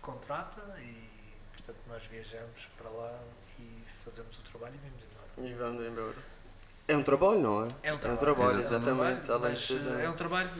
contrata 0.01 0.61
e, 0.81 1.09
portanto, 1.57 1.79
nós 1.89 2.07
viajamos 2.07 2.69
para 2.79 2.89
lá 2.91 3.19
e 3.59 3.83
fazemos 4.05 4.37
o 4.39 4.43
trabalho 4.43 4.75
e 4.75 4.79
vimos 4.79 5.03
embora. 5.03 5.51
E 5.51 5.55
vamos 5.55 5.87
embora. 5.87 6.17
É 6.89 6.97
um 6.97 7.03
trabalho, 7.03 7.41
não 7.41 7.65
é? 7.65 7.69
É 7.83 7.93
um 7.93 7.95
É 7.95 7.95
um 7.95 7.99
trabalho, 7.99 8.19
trabalho, 8.19 8.53
é 8.53 8.57
um 8.57 8.61
exatamente. 8.61 9.27
trabalho, 9.27 9.33
além 9.33 9.51
mas, 9.51 9.59
de 9.61 9.67
tudo, 9.67 9.99
eh, 9.99 10.05
é 10.05 10.11
um 10.11 10.17
trabalho, 10.17 10.51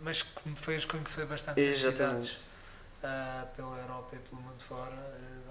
mas 0.00 0.22
que 0.22 0.48
me 0.48 0.56
fez 0.56 0.84
conhecer 0.84 1.26
bastante 1.26 1.60
Exatamente. 1.60 2.02
as 2.02 2.28
cidades 2.28 2.46
ah, 3.04 3.46
pela 3.54 3.76
Europa 3.78 4.16
e 4.16 4.18
pelo 4.18 4.42
mundo 4.42 4.62
fora 4.62 4.94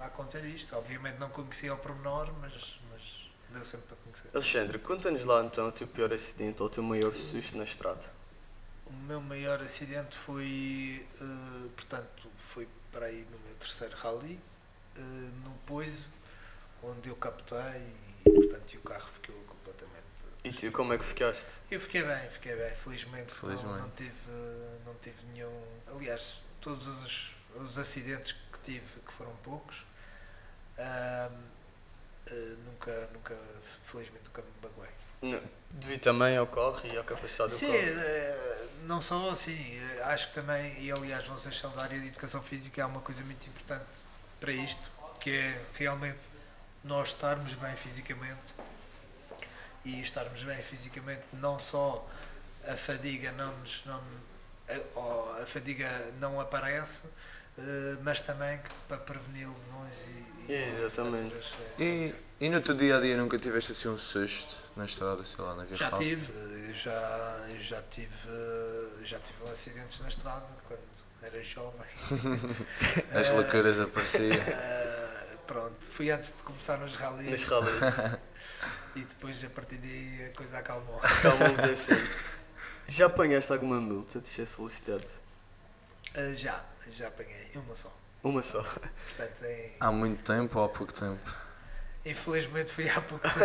eh, 0.00 0.04
à 0.04 0.08
conta 0.10 0.40
disto. 0.40 0.76
Obviamente 0.76 1.18
não 1.18 1.30
conhecia 1.30 1.70
ao 1.70 1.76
pormenor, 1.78 2.30
mas, 2.40 2.78
mas 2.92 3.30
deu 3.50 3.64
sempre 3.64 3.86
para 3.86 3.96
conhecer. 3.98 4.28
Alexandre, 4.34 4.78
conta-nos 4.80 5.24
lá 5.24 5.42
então 5.44 5.68
o 5.68 5.72
teu 5.72 5.86
pior 5.86 6.12
acidente 6.12 6.60
ou 6.60 6.66
o 6.66 6.70
teu 6.70 6.82
maior 6.82 7.14
susto 7.14 7.56
na 7.56 7.64
estrada. 7.64 8.10
O 8.86 8.92
meu 8.92 9.20
maior 9.20 9.60
acidente 9.60 10.16
foi, 10.16 11.06
eh, 11.20 11.68
portanto, 11.74 12.30
foi 12.36 12.68
para 12.92 13.06
aí 13.06 13.26
no 13.30 13.38
meu 13.40 13.54
terceiro 13.56 13.96
rally, 13.96 14.40
eh, 14.96 15.00
no 15.44 15.50
Poiso, 15.66 16.10
onde 16.82 17.08
eu 17.08 17.16
captei 17.16 17.58
e, 18.24 18.30
portanto, 18.30 18.72
e 18.74 18.78
o 18.78 18.80
carro 18.82 19.06
ficou 19.08 19.34
completamente... 19.44 20.06
E 20.44 20.52
tu, 20.52 20.70
como 20.70 20.92
é 20.92 20.98
que 20.98 21.04
ficaste? 21.04 21.60
Eu 21.70 21.80
fiquei 21.80 22.02
bem, 22.04 22.30
fiquei 22.30 22.54
bem, 22.54 22.72
felizmente, 22.74 23.28
Não, 23.32 23.40
Felizmente. 23.40 23.78
não, 23.80 23.90
tive, 23.90 24.30
não 24.84 24.94
tive 24.96 25.24
nenhum... 25.32 25.64
Aliás, 25.88 26.42
todos 26.60 26.86
os, 26.86 27.34
os 27.56 27.78
acidentes 27.78 28.32
que 28.52 28.58
tive, 28.62 29.00
que 29.04 29.12
foram 29.12 29.34
poucos, 29.42 29.84
eh, 30.78 31.28
nunca, 32.64 33.08
nunca, 33.12 33.36
felizmente, 33.82 34.24
nunca 34.26 34.42
me 34.42 34.48
baguei. 34.62 34.94
Não, 35.22 35.40
devido 35.70 36.00
também 36.00 36.36
ao 36.36 36.46
carro 36.46 36.80
e 36.84 36.96
à 36.98 37.02
capacidade 37.04 37.52
do 37.52 37.56
Sim, 37.58 37.66
carro. 37.66 37.78
eh, 37.78 38.66
não 38.84 39.00
só 39.00 39.30
assim, 39.30 39.56
eh, 39.78 40.02
acho 40.04 40.28
que 40.28 40.34
também, 40.34 40.78
e 40.80 40.90
aliás 40.92 41.26
vocês 41.26 41.56
são 41.56 41.70
da 41.72 41.82
área 41.82 41.98
de 41.98 42.06
educação 42.08 42.42
física, 42.42 42.82
há 42.82 42.86
uma 42.86 43.00
coisa 43.00 43.22
muito 43.24 43.46
importante 43.48 43.84
para 44.40 44.52
isto, 44.52 44.90
que 45.20 45.30
é 45.36 45.60
realmente 45.74 46.18
nós 46.84 47.08
estarmos 47.08 47.54
bem 47.54 47.74
fisicamente 47.74 48.54
e 49.84 50.00
estarmos 50.00 50.42
bem 50.44 50.60
fisicamente 50.62 51.22
não 51.32 51.58
só 51.58 52.06
a 52.68 52.76
fadiga 52.76 53.32
não 53.32 53.56
nos 53.58 53.82
não, 53.86 54.00
a, 54.68 54.98
ou 54.98 55.42
a 55.42 55.46
fadiga 55.46 55.88
não 56.20 56.40
aparece, 56.40 57.02
eh, 57.58 57.96
mas 58.02 58.20
também 58.20 58.58
que 58.58 58.70
para 58.88 58.98
prevenir 58.98 59.48
lesões 59.48 60.04
e, 60.48 60.52
e 60.52 60.54
Exatamente. 60.84 61.54
eh, 61.78 61.82
E, 61.82 62.14
e 62.40 62.48
no 62.48 62.60
teu 62.60 62.74
dia 62.74 62.96
a 62.98 63.00
dia 63.00 63.16
nunca 63.16 63.38
tiveste 63.38 63.72
assim 63.72 63.88
um 63.88 63.96
susto 63.98 64.54
na 64.76 64.84
estrada, 64.84 65.24
sei 65.24 65.42
lá, 65.44 65.54
na 65.54 65.64
via 65.64 65.76
Já 65.76 65.90
tive, 65.92 66.32
eu 66.68 66.74
já, 66.74 67.46
já 67.58 67.82
tive, 67.90 68.28
eh, 68.28 68.88
já 69.04 69.18
tive 69.20 69.42
um 69.44 69.50
acidentes 69.50 70.00
na 70.00 70.08
estrada 70.08 70.46
quando 70.64 70.80
era 71.22 71.42
jovem. 71.42 71.80
As 73.14 73.30
Eh, 73.30 73.32
loucuras 73.32 73.80
apareciam. 73.80 74.32
eh, 74.36 75.36
pronto, 75.46 75.76
fui 75.80 76.10
antes 76.10 76.34
de 76.36 76.42
começar 76.42 76.76
nos 76.78 76.94
rallies 76.96 77.30
Nas 77.30 77.44
rallies. 77.44 78.18
e 78.96 79.00
depois 79.04 79.42
a 79.44 79.48
partir 79.50 79.78
daí 79.78 80.26
a 80.26 80.36
coisa 80.36 80.58
acalmou. 80.58 80.96
Um 81.00 81.72
assim. 81.72 81.92
Já 82.86 83.06
apanhaste 83.06 83.52
alguma 83.52 83.80
multa 83.80 84.20
de 84.20 84.28
excesso 84.28 84.58
velocidade? 84.58 85.10
Eh, 86.14 86.34
já, 86.34 86.62
já 86.92 87.08
apanhei 87.08 87.50
uma 87.54 87.74
só. 87.74 87.92
Uma 88.22 88.42
só. 88.42 88.62
Portanto, 88.62 89.44
em- 89.44 89.74
Há 89.80 89.90
muito 89.90 90.22
tempo 90.22 90.58
ou 90.58 90.64
há 90.64 90.68
pouco 90.68 90.92
tempo? 90.92 91.45
Infelizmente 92.10 92.70
fui 92.70 92.88
há 92.88 93.00
pouco 93.00 93.26
tempo. 93.28 93.44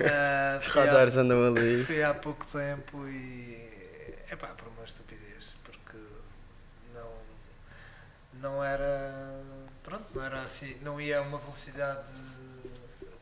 Eh, 0.00 0.58
Os 0.60 0.76
há- 0.76 0.84
radares 0.84 1.16
andam 1.16 1.44
ali. 1.46 1.84
Fui 1.84 2.02
há 2.02 2.14
pouco 2.14 2.46
tempo 2.46 3.06
e. 3.08 3.68
É 4.28 4.36
pá, 4.36 4.48
por 4.48 4.68
uma 4.68 4.84
estupidez, 4.84 5.54
porque 5.64 5.96
não. 6.94 7.10
Não 8.40 8.64
era. 8.64 9.40
Pronto, 9.82 10.04
não 10.14 10.22
era 10.24 10.42
assim. 10.42 10.76
Não 10.82 11.00
ia 11.00 11.18
a 11.18 11.22
uma 11.22 11.38
velocidade 11.38 12.10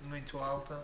muito 0.03 0.39
alta, 0.39 0.81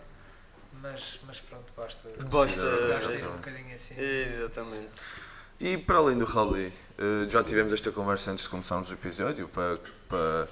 mas, 0.81 1.19
mas 1.27 1.39
pronto, 1.39 1.71
basta. 1.75 2.07
Basta- 2.09 2.29
Basta 2.29 2.61
ir 2.63 2.91
Exatamente. 2.91 3.27
um 3.27 3.31
bocadinho 3.37 3.75
assim. 3.75 3.95
Exatamente. 3.99 4.91
E 5.59 5.77
para 5.77 5.97
além 5.99 6.17
do 6.17 6.25
rally, 6.25 6.73
eh, 6.97 7.27
já 7.29 7.41
tivemos 7.43 7.71
esta 7.71 7.91
conversa 7.91 8.31
antes 8.31 8.43
de 8.43 8.49
começarmos 8.49 8.89
o 8.89 8.93
episódio 8.93 9.47
para, 9.47 9.79
para 10.09 10.47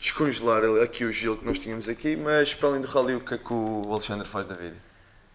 descongelar 0.00 0.62
aqui 0.82 1.04
o 1.04 1.12
gelo 1.12 1.36
que 1.36 1.44
nós 1.44 1.58
tínhamos 1.58 1.88
aqui, 1.88 2.16
mas 2.16 2.54
para 2.54 2.70
além 2.70 2.80
do 2.80 2.88
rally, 2.88 3.14
o 3.14 3.20
que 3.24 3.34
é 3.34 3.38
que 3.38 3.52
o 3.52 3.84
Alexandre 3.92 4.26
faz 4.26 4.46
da 4.46 4.54
vida? 4.54 4.76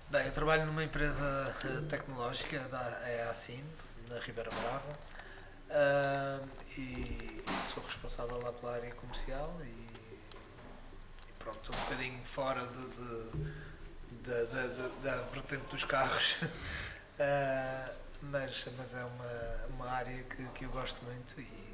Bem, 0.10 0.26
eu 0.26 0.32
trabalho 0.32 0.66
numa 0.66 0.84
empresa 0.84 1.24
eh, 1.64 1.82
tecnológica, 1.90 2.56
é 3.06 3.24
a 3.28 3.32
Assim, 3.32 3.64
na 4.10 4.20
Ribeira 4.20 4.50
Brava, 4.52 4.98
ah, 5.70 6.40
e 6.78 7.44
sou 7.74 7.84
responsável 7.84 8.40
lá 8.42 8.52
pela 8.54 8.74
área 8.76 8.94
comercial 8.96 9.56
e, 9.64 9.68
e 11.30 11.34
pronto, 11.40 11.72
um 11.72 11.78
bocadinho 11.78 12.20
fora 12.24 12.66
de, 12.68 12.88
de- 12.88 13.56
da, 14.24 15.12
da, 15.12 15.22
vertente 15.34 15.66
dos 15.70 15.84
carros, 15.84 16.38
Ah, 17.20 17.92
mas, 18.22 18.68
mas 18.78 18.94
é 18.94 19.04
uma, 19.04 19.66
uma 19.76 19.90
área 19.92 20.24
que, 20.24 20.44
que 20.50 20.66
eu 20.66 20.70
gosto 20.72 21.04
muito 21.06 21.40
e 21.42 21.65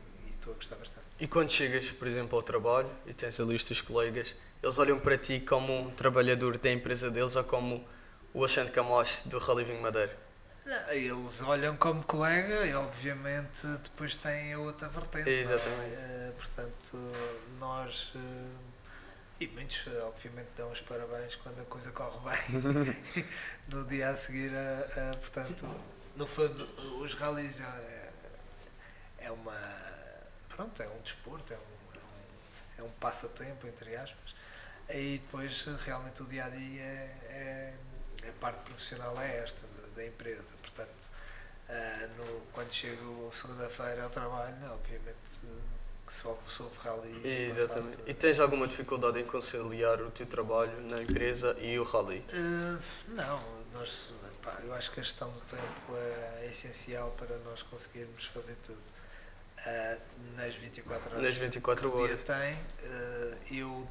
estou 0.41 0.53
a 0.53 0.55
gostar 0.55 0.75
bastante. 0.75 1.05
E 1.19 1.27
quando 1.27 1.51
chegas, 1.51 1.91
por 1.91 2.07
exemplo, 2.07 2.35
ao 2.35 2.41
trabalho 2.41 2.89
e 3.05 3.13
tens 3.13 3.39
ali 3.39 3.55
os 3.55 3.63
teus 3.63 3.81
colegas, 3.81 4.35
eles 4.61 4.77
olham 4.77 4.99
para 4.99 5.17
ti 5.17 5.39
como 5.39 5.73
um 5.73 5.91
trabalhador 5.91 6.57
da 6.57 6.71
empresa 6.71 7.09
deles 7.09 7.35
ou 7.35 7.43
como 7.43 7.81
o 8.33 8.39
Alexandre 8.39 8.71
Camacho 8.71 9.27
do 9.29 9.37
Rally 9.37 9.63
Vinho 9.63 9.81
Madeira? 9.81 10.17
Não, 10.65 10.89
Eles 10.91 11.41
olham 11.41 11.75
como 11.75 12.03
colega 12.03 12.65
e 12.65 12.73
obviamente 12.73 13.65
depois 13.83 14.15
têm 14.15 14.53
a 14.53 14.59
outra 14.59 14.87
vertente. 14.89 15.29
é? 15.29 15.39
Exatamente. 15.39 15.95
Eh, 15.95 16.33
portanto, 16.37 16.97
nós 17.59 18.13
eh, 18.15 18.71
e 19.39 19.47
muitos 19.47 19.85
eh, 19.87 20.03
obviamente 20.03 20.49
dão 20.55 20.71
os 20.71 20.81
parabéns 20.81 21.35
quando 21.35 21.59
a 21.61 21.65
coisa 21.65 21.91
corre 21.91 22.19
bem. 22.29 23.25
no 23.69 23.85
dia 23.85 24.09
a 24.09 24.15
seguir, 24.15 24.51
a, 24.55 25.11
a, 25.11 25.17
portanto, 25.17 25.67
no 26.15 26.27
fundo, 26.27 26.63
os 26.99 27.15
rallies 27.15 27.59
é, 27.59 28.11
é 29.17 29.31
uma 29.31 29.90
pronto, 30.61 30.83
é 30.83 30.87
um 30.87 31.01
desporto, 31.01 31.53
é 31.53 31.57
um, 31.57 31.59
é 31.59 32.83
um, 32.83 32.83
é 32.83 32.83
um 32.87 32.91
passatempo 32.99 33.67
entre 33.67 33.95
aspas. 33.95 34.35
Aí 34.89 35.19
depois 35.19 35.63
realmente 35.85 36.21
o 36.21 36.25
dia 36.25 36.45
a 36.45 36.49
dia 36.49 36.81
é, 36.83 37.73
é 38.23 38.29
a 38.29 38.31
parte 38.39 38.59
profissional 38.61 39.19
é 39.21 39.37
esta 39.39 39.61
da, 39.67 39.87
da 39.95 40.05
empresa. 40.05 40.53
Portanto, 40.61 41.11
ah, 41.69 42.07
no, 42.17 42.41
quando 42.53 42.71
chego 42.73 43.29
segunda-feira 43.31 44.03
ao 44.03 44.09
trabalho, 44.09 44.55
obviamente 44.71 45.39
que 46.05 46.13
só 46.13 46.37
soube 46.45 46.75
rally. 46.83 47.25
Exatamente. 47.25 47.87
passado- 47.97 48.09
E 48.09 48.13
tens 48.13 48.39
alguma 48.39 48.67
dificuldade 48.67 49.19
em 49.19 49.25
conciliar 49.25 50.01
o 50.01 50.11
teu 50.11 50.25
trabalho 50.25 50.81
na 50.81 51.01
empresa 51.01 51.55
e 51.59 51.79
o 51.79 51.83
rally? 51.83 52.19
Uh, 52.33 52.79
não, 53.13 53.39
nós, 53.73 54.13
pá, 54.43 54.57
eu 54.63 54.73
acho 54.73 54.91
que 54.91 54.99
a 54.99 55.03
gestão 55.03 55.31
do 55.31 55.39
tempo 55.41 55.95
é, 55.95 56.39
é 56.45 56.47
essencial 56.51 57.11
para 57.11 57.37
nós 57.39 57.61
conseguirmos 57.63 58.25
fazer 58.25 58.55
tudo. 58.57 58.90
Ah, 59.65 59.97
nas 60.35 60.55
24 60.55 61.09
horas 61.11 61.23
Nas 61.23 61.35
24 61.35 61.91
que 61.91 61.97
o 62.01 62.07
dia 62.07 62.17
tem. 62.17 62.59
Ah, 62.83 63.37
eu 63.51 63.87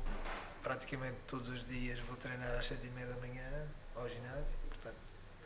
praticamente 0.62 1.16
todos 1.26 1.48
os 1.48 1.66
dias 1.66 1.98
vou 2.00 2.16
treinar 2.16 2.50
às 2.58 2.66
6 2.66 2.84
e 2.84 2.88
meia 2.90 3.06
da 3.06 3.16
manhã 3.16 3.66
ao 3.96 4.08
ginásio, 4.08 4.58
portanto, 4.68 4.96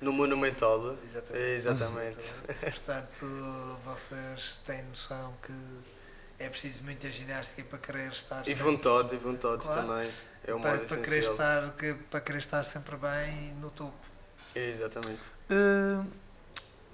No 0.00 0.12
Monumental. 0.12 0.96
exatamente. 1.04 1.38
Exatamente. 1.54 2.34
Portanto, 2.60 3.78
vocês 3.84 4.60
têm 4.64 4.82
noção 4.84 5.34
que 5.42 5.52
é 6.38 6.48
preciso 6.48 6.82
muita 6.82 7.10
ginástica 7.10 7.62
para 7.64 7.78
querer 7.78 8.10
estar 8.10 8.42
E 8.42 8.46
sempre- 8.46 8.62
vontade, 8.62 9.14
e 9.14 9.18
vontade 9.18 9.62
Claro. 9.62 9.80
também. 9.86 10.10
É 10.46 10.52
o 10.54 10.60
para, 10.60 10.78
para, 10.80 10.96
querer 11.00 11.20
estar, 11.22 11.72
que- 11.76 11.94
para 11.94 12.20
querer 12.20 12.38
estar 12.38 12.62
sempre 12.64 12.96
bem 12.96 13.54
no 13.54 13.70
topo. 13.70 13.94
Exatamente. 14.54 15.22
Eh, 15.50 16.04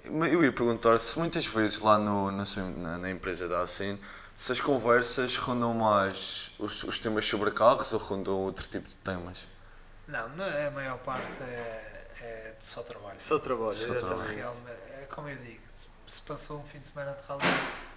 eu 0.05 0.43
ia 0.43 0.51
perguntar 0.51 0.97
se 0.99 1.17
muitas 1.17 1.45
vezes 1.45 1.79
lá 1.79 1.97
no, 1.97 2.31
na, 2.31 2.45
sua- 2.45 2.63
na, 2.69 2.97
na 2.97 3.09
empresa 3.09 3.47
da 3.47 3.61
Assim, 3.61 3.99
se 4.33 4.51
as 4.51 4.61
conversas 4.61 5.35
rondam 5.37 5.73
mais 5.73 6.51
os, 6.59 6.83
os 6.83 6.97
temas 6.97 7.25
sobre 7.27 7.51
carros 7.51 7.93
ou 7.93 7.99
rondam 7.99 8.33
outro 8.35 8.67
tipo 8.67 8.87
de 8.87 8.95
temas? 8.97 9.47
Não, 10.07 10.27
não 10.29 10.45
é- 10.45 10.67
a 10.67 10.71
maior 10.71 10.97
parte 10.99 11.41
é, 11.43 12.07
é 12.21 12.55
de 12.57 12.65
só 12.65 12.81
trabalho. 12.81 13.15
Só 13.19 13.39
trabalho, 13.39 13.73
Só 13.73 13.93
exatamente. 13.93 14.35
Realmente, 14.35 14.69
é 15.01 15.07
como 15.09 15.29
eu 15.29 15.37
digo, 15.37 15.61
se 16.07 16.21
passou 16.23 16.59
um 16.59 16.65
fim 16.65 16.79
de 16.79 16.87
semana 16.87 17.13
de 17.13 17.21
rally, 17.27 17.41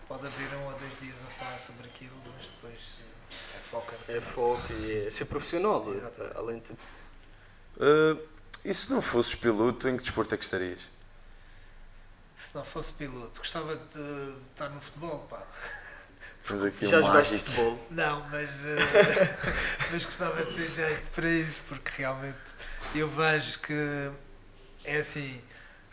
pode 0.07 0.27
haver 0.27 0.55
um 0.57 0.65
ou 0.67 0.73
dois 0.75 0.99
dias 1.01 1.17
a 1.23 1.27
falar 1.45 1.59
sobre 1.59 1.87
aquilo, 1.89 2.15
mas 2.37 2.49
depois 2.49 2.95
eh, 3.01 3.57
é 3.57 3.61
foca. 3.61 3.97
É 4.09 4.21
foco 4.21 4.61
e 4.83 5.07
é 5.07 5.11
ser 5.11 5.25
profissional, 5.25 5.85
Exatamente. 5.93 6.37
além 6.37 6.61
de 6.61 6.73
Eh, 7.81 8.17
e 8.65 8.73
se 8.73 8.91
não 8.91 9.01
fosses 9.03 9.35
piloto, 9.35 9.89
em 9.89 9.97
que 9.97 10.03
desporto 10.03 10.35
é 10.35 10.37
que 10.39 10.45
estarias? 10.45 10.89
Se 12.37 12.55
não 12.55 12.65
fosse 12.65 12.93
piloto, 12.93 13.39
gostava 13.41 13.77
de 13.77 14.37
estar 14.51 14.69
no 14.69 14.81
futebol, 14.81 15.21
pá. 15.31 15.43
Já 16.83 16.99
um 16.99 17.03
jogaste 17.03 17.33
mágico. 17.33 17.39
futebol? 17.39 17.87
Não, 17.91 18.29
mas, 18.29 18.67
eh, 18.67 18.77
mas 19.91 20.05
gostava 20.05 20.45
de 20.45 20.55
ter 20.55 20.71
jeito 20.71 21.11
para 21.11 21.29
isso, 21.29 21.63
porque 21.69 21.91
realmente 22.03 22.53
eu 22.95 23.09
vejo 23.09 23.61
que 23.61 24.13
é 24.85 24.99
assim, 24.99 25.43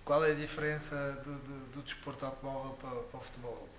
qual 0.03 0.25
é 0.25 0.31
a 0.31 0.35
diferença 0.35 1.13
do, 1.23 1.35
do, 1.39 1.65
do 1.67 1.81
desporto 1.83 2.25
automóvel 2.25 2.73
para, 2.73 2.89
para 3.03 3.17
o 3.17 3.21
futebol? 3.23 3.69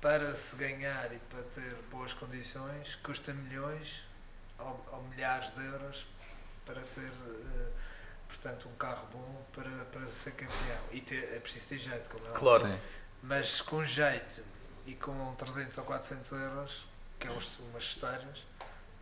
Para 0.00 0.34
se 0.36 0.54
ganhar 0.54 1.12
e 1.12 1.18
para 1.18 1.42
ter 1.42 1.74
boas 1.90 2.12
condições, 2.12 2.94
custa 3.02 3.32
milhões 3.32 4.04
ou, 4.56 4.86
ou 4.92 5.02
milhares 5.10 5.50
de 5.50 5.64
euros 5.64 6.06
para 6.64 6.80
ter, 6.80 7.10
eh, 7.10 7.68
portanto, 8.28 8.68
um 8.68 8.76
carro 8.76 9.08
bom 9.12 9.44
para, 9.52 9.70
para 9.86 10.06
ser 10.06 10.32
campeão. 10.32 10.78
E 10.92 11.00
ter, 11.00 11.32
é 11.34 11.40
preciso 11.40 11.68
ter 11.68 11.78
jeito, 11.78 12.08
como 12.10 12.26
é. 12.26 12.30
Claro. 12.30 12.66
Sim. 12.68 12.78
Mas 13.22 13.60
com 13.60 13.82
jeito 13.84 14.42
e 14.86 14.94
com 14.94 15.34
300 15.34 15.76
ou 15.78 15.84
400 15.84 16.32
euros, 16.32 16.86
que 17.18 17.26
é 17.26 17.30
uns- 17.30 17.58
umas 17.70 17.82
histórias, 17.82 18.46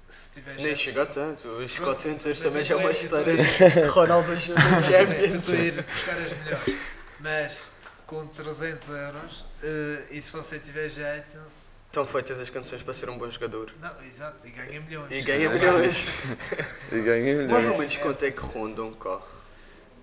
se 0.08 0.30
tiver 0.30 0.54
Nem 0.54 0.64
jeito. 0.66 0.78
chega 0.78 1.02
a 1.02 1.06
tanto. 1.06 1.48
Os 1.48 1.74
Pronto, 1.74 1.88
400 1.90 2.24
euros 2.26 2.40
também 2.40 2.58
eu 2.58 2.64
já 2.64 2.74
é 2.74 2.78
uma 2.78 2.90
história. 2.90 3.34
Ronaldo 3.92 4.32
ajuda 4.32 4.60
Exatamente, 4.60 5.20
Champions. 5.42 5.48
ir 5.48 5.82
buscar 5.82 6.16
as 6.18 6.32
melhores. 6.32 6.76
Mas 7.20 7.70
com 8.06 8.26
300 8.28 8.88
euros, 8.88 9.44
eh, 9.62 10.06
e 10.12 10.22
se 10.22 10.30
você 10.32 10.58
tiver 10.60 10.88
jeito, 10.88 11.38
Estão 11.96 12.06
feitas 12.06 12.38
as 12.38 12.50
condições 12.50 12.82
para 12.82 12.92
ser 12.92 13.08
um 13.08 13.16
bom 13.16 13.30
jogador. 13.30 13.72
não, 13.80 14.02
exato, 14.02 14.46
e 14.46 14.50
ganha 14.50 14.78
milhões. 14.82 15.10
E 15.10 15.22
ganha 15.22 15.48
milhões. 15.48 16.26
E. 16.92 17.46
Mais 17.50 17.66
ou 17.66 17.78
menos 17.78 17.96
quanto 17.96 18.22
é 18.22 18.30
que 18.30 18.38
ronda 18.38 18.82
um 18.84 18.92
carro? 18.92 19.26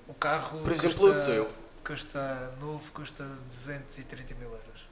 O 0.07 0.13
carro, 0.15 0.63
Por 0.63 0.71
exemplo, 0.71 1.13
custa, 1.13 1.21
o 1.21 1.23
teu. 1.23 1.53
custa 1.85 2.55
novo, 2.59 2.91
custa 2.93 3.23
230 3.23 4.33
mil 4.33 4.49
euros. 4.49 4.87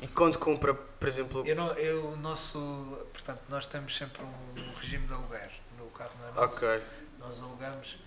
E 0.00 0.08
quando 0.08 0.38
compra, 0.38 0.72
por 0.72 1.06
exemplo, 1.06 1.46
Eu 1.46 1.54
não, 1.54 1.70
eu, 1.74 2.08
o 2.12 2.16
nosso, 2.16 2.58
portanto, 3.12 3.42
nós 3.50 3.66
temos 3.66 3.94
sempre 3.94 4.22
um 4.22 4.72
regime 4.74 5.06
de 5.06 5.12
aluguer. 5.12 5.50
No 5.76 5.84
carro 5.90 6.12
não 6.18 6.28
é 6.28 6.32
nosso. 6.32 6.56
ok, 6.56 6.82
nós 7.18 7.42
alugamos, 7.42 7.98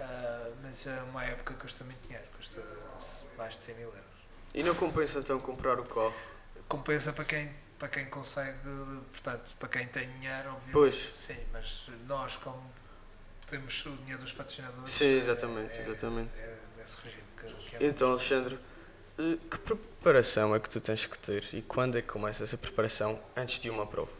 ah, 0.00 0.50
mas 0.60 0.88
a 0.88 1.04
uma 1.04 1.24
época 1.24 1.54
custa 1.54 1.84
muito 1.84 2.02
dinheiro, 2.02 2.26
custa 2.36 2.60
mais 3.38 3.56
de 3.56 3.62
100 3.62 3.76
mil 3.76 3.86
euros. 3.86 4.02
e 4.52 4.62
não 4.64 4.74
compensa 4.74 5.20
então 5.20 5.38
comprar 5.38 5.78
o 5.78 5.84
carro? 5.84 6.33
Compensa 6.68 7.12
para 7.12 7.24
quem, 7.24 7.50
para 7.78 7.88
quem 7.88 8.06
consegue, 8.06 8.58
portanto, 9.12 9.54
para 9.58 9.68
quem 9.68 9.86
tem 9.86 10.08
dinheiro, 10.16 10.48
obviamente. 10.50 10.72
Pois. 10.72 10.94
Sim, 10.94 11.36
mas 11.52 11.86
nós, 12.06 12.36
como 12.36 12.62
temos 13.46 13.84
o 13.86 13.90
dinheiro 13.98 14.22
dos 14.22 14.32
patrocinadores, 14.32 14.90
Sim, 14.90 15.06
é- 15.06 15.18
exatamente, 15.18 15.76
é, 15.76 15.80
exatamente. 15.80 16.30
É 16.38 16.58
nesse 16.76 16.96
regime 17.02 17.22
que, 17.40 17.70
que 17.70 17.76
é 17.76 17.86
Então, 17.86 18.10
Alexandre, 18.12 18.58
eh, 19.18 19.38
que 19.50 19.58
preparação 19.58 20.54
é 20.54 20.60
que 20.60 20.68
tu 20.68 20.80
tens 20.80 21.06
que 21.06 21.18
ter 21.18 21.44
e 21.52 21.62
quando 21.62 21.96
é 21.98 22.02
que 22.02 22.08
começa 22.08 22.42
essa 22.42 22.56
preparação 22.56 23.20
antes 23.36 23.58
de 23.58 23.70
uma 23.70 23.86
prova? 23.86 24.10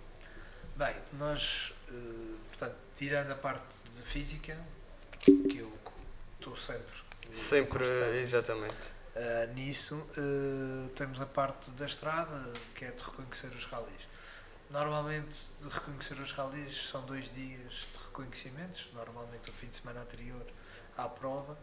Bem, 0.77 0.95
nós, 1.15 1.73
eh, 1.89 1.93
portanto, 2.51 2.77
tirando 2.95 3.31
a 3.31 3.35
parte 3.35 3.65
de 3.95 4.03
física, 4.03 4.57
que 5.21 5.59
eu 5.59 5.73
estou 6.39 6.57
sempre. 6.57 7.03
Sempre, 7.33 7.79
constante, 7.79 8.17
exatamente. 8.19 8.94
Uh, 9.15 9.55
nisso 9.55 9.95
uh, 9.95 10.89
temos 10.97 11.21
a 11.21 11.27
parte 11.27 11.71
da 11.71 11.87
estrada, 11.87 12.53
que 12.75 12.85
é 12.85 12.91
de 12.91 13.01
reconhecer 13.01 13.47
os 13.47 13.65
ralis. 13.65 14.09
Normalmente, 14.71 15.37
de 15.61 15.69
reconhecer 15.69 16.19
os 16.19 16.33
ralis 16.33 16.89
são 16.89 17.07
dois 17.07 17.33
dias 17.33 17.89
de 17.93 18.05
reconhecimentos, 18.07 18.89
normalmente 18.93 19.51
o 19.51 19.53
fim 19.53 19.69
de 19.69 19.77
semana 19.77 20.01
anterior 20.01 20.45
à 20.99 21.09
prova, 21.09 21.57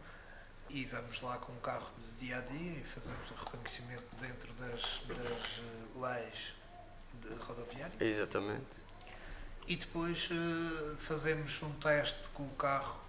e 0.70 0.86
vamos 0.86 1.20
lá 1.20 1.36
com 1.36 1.52
o 1.52 1.56
carro 1.56 1.90
de 1.98 2.24
dia 2.24 2.38
a 2.38 2.40
dia 2.40 2.78
e 2.78 2.84
fazemos 2.84 3.30
o 3.30 3.34
reconhecimento 3.34 4.16
dentro 4.18 4.50
das, 4.54 5.02
das 5.06 5.58
uh, 5.58 6.00
leis 6.00 6.54
de 7.20 7.34
rodoviárias. 7.34 8.00
Exatamente. 8.00 8.64
E 9.66 9.76
depois 9.76 10.30
uh, 10.30 10.96
fazemos 10.96 11.62
um 11.62 11.72
teste 11.74 12.30
com 12.30 12.44
o 12.44 12.56
carro 12.56 13.02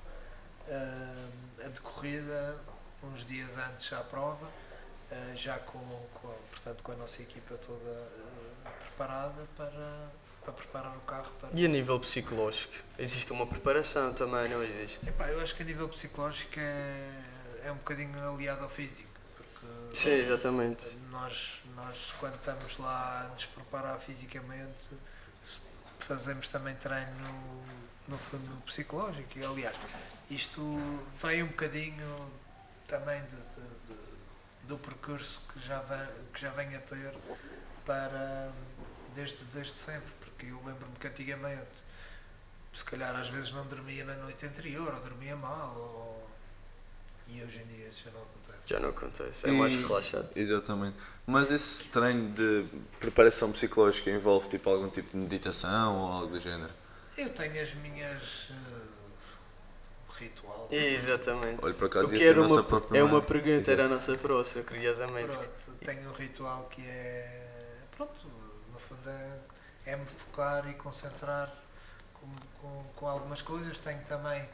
de 1.74 1.82
corrida 1.82 2.58
uns 3.04 3.26
dias 3.26 3.58
antes 3.58 3.92
à 3.94 4.04
prova, 4.04 4.46
uh, 4.46 5.36
já 5.36 5.58
com, 5.60 5.80
com, 6.14 6.28
a- 6.30 6.36
portanto, 6.52 6.84
com 6.84 6.92
a 6.92 6.96
nossa 6.96 7.22
equipa 7.22 7.56
toda 7.56 7.90
uh, 7.90 8.70
preparada 8.80 9.48
para, 9.58 10.12
para 10.44 10.54
preparar 10.54 10.96
o 10.98 11.02
carro 11.02 11.32
para. 11.40 11.50
E 11.54 11.66
a 11.66 11.68
nível 11.68 12.00
psicológico? 12.00 12.74
Existe 12.98 13.32
uma 13.32 13.46
preparação 13.48 14.14
também, 14.14 14.50
não 14.50 14.64
existe? 14.64 15.10
Epá, 15.10 15.28
eu 15.30 15.42
acho 15.42 15.56
que 15.56 15.64
a 15.64 15.66
nível 15.66 15.88
psicológico 15.90 16.60
é, 16.60 17.22
é 17.66 17.72
um 17.72 17.76
bocadinho 17.78 18.18
aliado 18.34 18.64
ao 18.64 18.70
físico, 18.70 19.10
porque 19.36 19.96
Sim, 19.96 20.12
exatamente. 20.12 20.96
nós, 21.12 21.64
nós 21.76 22.14
quando 22.20 22.36
estamos 22.36 22.78
lá 22.78 23.22
a 23.26 23.28
nos 23.34 23.46
preparar 23.46 24.00
fisicamente 24.00 24.90
fazemos 26.00 26.50
também 26.50 26.76
treino 26.76 27.64
no 28.10 28.18
fundo 28.18 28.62
psicológico 28.66 29.38
e 29.40 29.46
aliás 29.46 29.74
isto 30.30 30.60
vem 31.22 31.44
um 31.44 31.48
bocadinho 31.48 32.32
também 32.94 33.22
de, 33.24 33.36
de- 33.36 33.96
de- 33.96 34.68
do 34.68 34.78
percurso 34.78 35.42
que 35.52 35.60
já 35.60 35.80
vem, 35.82 36.08
que 36.32 36.40
já 36.42 36.52
vem 36.52 36.76
a 36.76 36.80
ter 36.80 37.14
para 37.86 38.52
desde, 39.16 39.44
desde 39.46 39.74
sempre, 39.74 40.12
porque 40.22 40.46
eu 40.46 40.58
lembro-me 40.64 40.96
que 41.00 41.08
antigamente 41.08 41.84
se 42.74 42.86
calhar 42.86 43.16
às 43.16 43.30
vezes 43.30 43.52
não 43.52 43.66
dormia 43.68 44.04
na 44.06 44.16
noite 44.16 44.46
anterior 44.46 44.94
ou 44.94 45.00
dormia 45.02 45.36
mal 45.36 45.76
ou, 45.76 46.30
e 47.28 47.42
hoje 47.44 47.60
em 47.62 47.66
dia 47.66 47.88
isso 47.88 48.04
já 48.06 48.12
não 48.12 48.22
acontece. 48.22 48.68
Já 48.68 48.80
não 48.80 48.90
acontece, 48.90 49.48
é 49.48 49.52
mais 49.52 49.74
E- 49.74 49.78
relaxado. 49.80 50.30
Exatamente. 50.38 50.98
Mas 51.26 51.52
esse 51.52 51.86
treino 51.86 52.32
de 52.34 52.66
preparação 53.00 53.52
psicológica 53.52 54.10
envolve 54.12 54.50
tipo 54.50 54.70
algum 54.70 54.90
tipo 54.90 55.12
de 55.12 55.18
meditação 55.18 55.98
ou 55.98 56.12
algo 56.12 56.28
do 56.28 56.40
género? 56.40 56.72
Eu 57.18 57.30
tenho 57.34 57.62
as 57.62 57.74
minhas 57.76 58.50
uh, 58.50 58.83
ritual. 60.20 60.68
Exatamente. 60.72 61.64
Olha, 61.64 61.74
por 61.74 61.86
acaso 61.86 62.08
O 62.08 62.12
ia 62.14 62.18
que 62.20 62.24
ser 62.26 62.30
era 62.32 62.40
a 62.40 62.42
nossa 62.44 62.54
uma, 62.56 62.64
própria 62.64 63.00
é 63.00 63.04
uma 63.04 63.14
mãe. 63.14 63.22
pergunta, 63.22 63.72
era 63.72 63.86
a 63.86 63.88
nossa 63.90 64.18
próxima, 64.18 64.64
curiosamente. 64.64 65.38
Pronto, 65.38 65.78
tenho 65.86 66.10
um 66.10 66.14
ritual 66.14 66.66
que 66.70 66.82
é. 66.88 67.80
Pronto, 67.96 68.28
no 68.72 68.80
fundo 68.80 69.10
é, 69.10 69.40
é 69.86 69.96
me 69.96 70.06
focar 70.06 70.70
e 70.70 70.74
concentrar 70.76 71.54
com, 72.14 72.28
com, 72.62 72.84
com 72.96 73.08
algumas 73.08 73.42
coisas. 73.42 73.78
Tenho 73.78 74.02
também. 74.04 74.48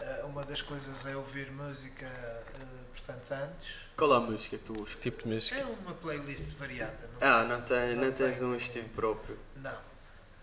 eh, 0.00 0.22
uma 0.24 0.44
das 0.44 0.60
coisas 0.62 1.06
é 1.06 1.16
ouvir 1.16 1.50
música, 1.52 2.04
eh, 2.06 2.44
portanto, 2.92 3.32
antes. 3.32 3.74
Qual 3.96 4.12
é 4.12 4.16
a 4.16 4.20
música 4.20 4.58
que 4.58 4.64
tu 4.64 4.74
usas? 4.82 4.94
Que 4.96 5.00
tipo 5.02 5.22
de 5.28 5.34
música? 5.34 5.54
É 5.56 5.64
uma 5.64 5.94
playlist 5.94 6.50
variada. 6.56 7.08
Não, 7.20 7.26
Ah, 7.28 7.44
não, 7.44 7.62
tem, 7.62 7.94
não 7.94 8.04
Não 8.06 8.12
tens 8.12 8.38
tenho. 8.38 8.50
um 8.50 8.56
estilo 8.56 8.88
próprio. 8.90 9.38
não. 9.56 9.93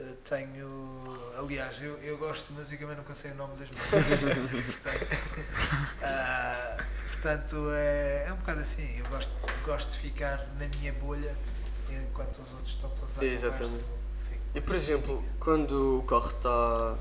Eh, 0.01 0.15
tenho. 0.23 1.17
Aliás, 1.37 1.81
eu, 1.81 1.97
eu 1.99 2.17
gosto 2.17 2.47
de 2.47 2.53
música, 2.59 2.85
mas 2.87 2.97
nunca 2.97 3.13
sei 3.13 3.31
o 3.31 3.35
nome 3.35 3.55
das 3.55 3.69
músicas. 3.69 4.65
portanto, 4.81 5.45
ah, 6.01 6.77
portanto, 7.11 7.71
é, 7.73 8.25
é 8.27 8.33
um 8.33 8.37
bocado 8.37 8.59
assim. 8.61 8.97
Eu 8.97 9.05
gosto, 9.07 9.31
gosto 9.63 9.91
de 9.91 9.97
ficar 9.97 10.47
na 10.59 10.67
minha 10.79 10.91
bolha 10.93 11.35
enquanto 11.89 12.39
os 12.41 12.51
outros 12.53 12.69
estão 12.69 12.89
todos 12.91 13.19
a 13.19 13.23
Exatamente. 13.25 13.71
conversa, 13.71 13.85
E 14.55 14.61
por 14.61 14.75
exemplo, 14.75 15.23
quando 15.39 15.99
o 15.99 16.03
carro 16.03 16.29
está 16.29 16.97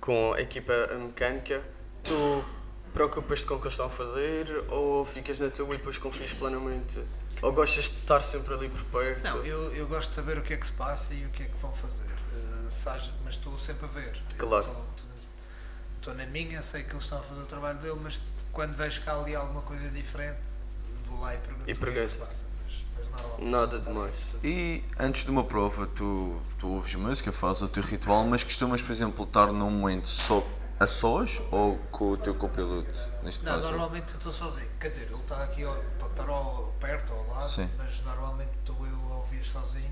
com 0.00 0.34
a 0.34 0.40
equipa 0.40 0.72
mecânica, 0.98 1.64
tu 2.04 2.44
preocupas-te 2.92 3.46
com 3.46 3.54
o 3.54 3.58
que 3.58 3.64
eles 3.64 3.72
estão 3.72 3.86
a 3.86 3.90
fazer 3.90 4.64
ou 4.68 5.04
ficas 5.04 5.38
na 5.38 5.48
tua 5.50 5.74
e 5.74 5.78
depois 5.78 5.98
confias 5.98 6.32
plenamente? 6.32 7.02
Ou 7.42 7.52
gostas 7.52 7.84
de 7.84 7.98
estar 7.98 8.22
sempre 8.22 8.54
ali 8.54 8.68
por 8.68 8.82
perto? 9.00 9.22
Não, 9.24 9.44
eu, 9.44 9.74
eu 9.74 9.86
gosto 9.86 10.08
de 10.08 10.14
saber 10.14 10.38
o 10.38 10.42
que 10.42 10.54
é 10.54 10.56
que 10.56 10.66
se 10.66 10.72
passa 10.72 11.12
e 11.14 11.24
o 11.26 11.28
que 11.30 11.42
é 11.42 11.46
que 11.46 11.56
vão 11.58 11.72
fazer. 11.72 12.06
Sabes, 12.68 13.12
mas 13.24 13.34
estou 13.34 13.56
sempre 13.58 13.84
a 13.84 13.88
ver. 13.88 14.20
Claro. 14.36 14.68
Estou, 15.96 16.14
na 16.14 16.26
minha, 16.26 16.62
sei 16.62 16.82
que 16.82 16.92
eles 16.92 17.04
estão 17.04 17.18
a 17.18 17.22
fazer 17.22 17.40
o 17.40 17.46
trabalho 17.46 17.78
dele, 17.78 17.98
mas 18.02 18.22
quando 18.52 18.74
vejo 18.74 19.02
cá 19.02 19.18
ali 19.18 19.34
alguma 19.34 19.62
coisa 19.62 19.88
diferente, 19.90 20.38
vou 21.04 21.20
lá 21.20 21.34
e 21.34 21.38
pergunto 21.38 21.68
E 21.68 21.72
o 21.72 21.76
que 21.76 21.84
é 21.88 21.92
que 21.92 22.06
se 22.08 22.14
pergunto. 22.14 22.18
passa. 22.28 22.46
Mas, 22.64 23.50
Nada 23.50 23.76
está 23.78 23.90
demais. 23.90 24.14
E 24.42 24.84
antes 24.98 25.24
de 25.24 25.30
uma 25.30 25.44
prova, 25.44 25.86
tu, 25.86 26.40
tu 26.58 26.68
ouves 26.68 26.94
música, 26.94 27.32
fazes 27.32 27.62
o 27.62 27.68
teu 27.68 27.82
ritual, 27.82 28.24
mas 28.24 28.42
costumas, 28.44 28.80
por 28.82 28.92
exemplo, 28.92 29.24
estar 29.24 29.52
num 29.52 29.70
momento 29.70 30.08
só 30.08 30.40
a 30.78 30.86
sós 30.86 31.42
ou 31.50 31.78
com 31.90 32.10
o 32.10 32.16
teu 32.16 32.34
copiloto, 32.34 32.90
neste 33.22 33.44
Não, 33.44 33.52
caso? 33.54 33.68
normalmente 33.70 34.12
eu 34.12 34.18
estou 34.18 34.32
sozinho. 34.32 34.68
Quer 34.78 34.90
dizer, 34.90 35.04
ele 35.10 35.14
está 35.20 35.42
aqui, 35.42 35.62
pode 35.98 36.12
estar 36.12 36.28
ao, 36.28 36.74
perto 36.78 37.12
ou 37.14 37.20
ao 37.20 37.26
lado, 37.36 37.48
Sim. 37.48 37.70
mas 37.78 38.00
normalmente 38.00 38.50
estou 38.58 38.86
eu 38.86 39.12
a 39.12 39.16
ouvir 39.16 39.42
sozinho, 39.42 39.90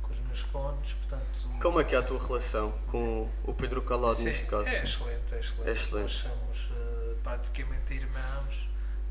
com 0.00 0.12
os 0.12 0.20
meus 0.20 0.40
fones, 0.40 0.92
portanto. 0.94 1.48
Como 1.60 1.80
é 1.80 1.84
que 1.84 1.94
é 1.94 1.98
a 1.98 2.02
tua 2.02 2.18
relação 2.24 2.72
com 2.86 3.28
o 3.44 3.54
Pedro 3.54 3.82
Calado 3.82 4.14
Sim, 4.14 4.24
neste 4.24 4.46
caso? 4.46 4.64
É 4.66 4.82
excelente, 4.84 5.34
é 5.34 5.40
excelente. 5.40 5.68
É 5.68 5.72
excelente. 5.72 6.02
Nós 6.02 6.12
somos 6.12 6.70
eh, 6.74 7.14
praticamente 7.22 7.94
irmãos 7.94 8.68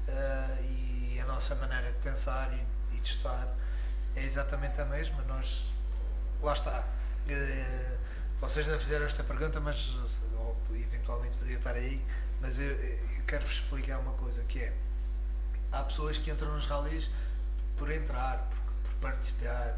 eh, 0.07 0.57
e 0.63 1.19
a 1.21 1.25
nossa 1.25 1.53
maneira 1.55 1.91
de 1.91 1.97
pensar 1.99 2.51
e, 2.53 2.95
e 2.95 2.99
de 2.99 3.07
estar 3.07 3.55
é 4.15 4.23
exatamente 4.23 4.81
a 4.81 4.85
mesma. 4.85 5.21
Nós, 5.27 5.73
lá 6.41 6.53
está. 6.53 6.87
eh, 7.29 7.97
vocês 8.43 8.67
não 8.67 8.77
fizeram 8.77 9.05
esta 9.05 9.23
pergunta, 9.23 9.59
mas 9.59 9.93
ou, 10.35 10.57
eventualmente 10.75 11.37
podia 11.37 11.57
estar 11.57 11.73
aí, 11.75 12.03
mas 12.41 12.59
eu, 12.59 12.67
eu 12.67 13.23
quero-vos 13.27 13.53
explicar 13.53 13.99
uma 13.99 14.13
coisa 14.13 14.43
que 14.43 14.59
é 14.59 14.73
há 15.71 15.83
pessoas 15.83 16.17
que 16.17 16.29
entram 16.29 16.51
nos 16.53 16.65
rallies 16.65 17.09
por 17.75 17.89
entrar, 17.91 18.37
por, 18.49 18.59
por 18.83 18.93
participar. 19.09 19.77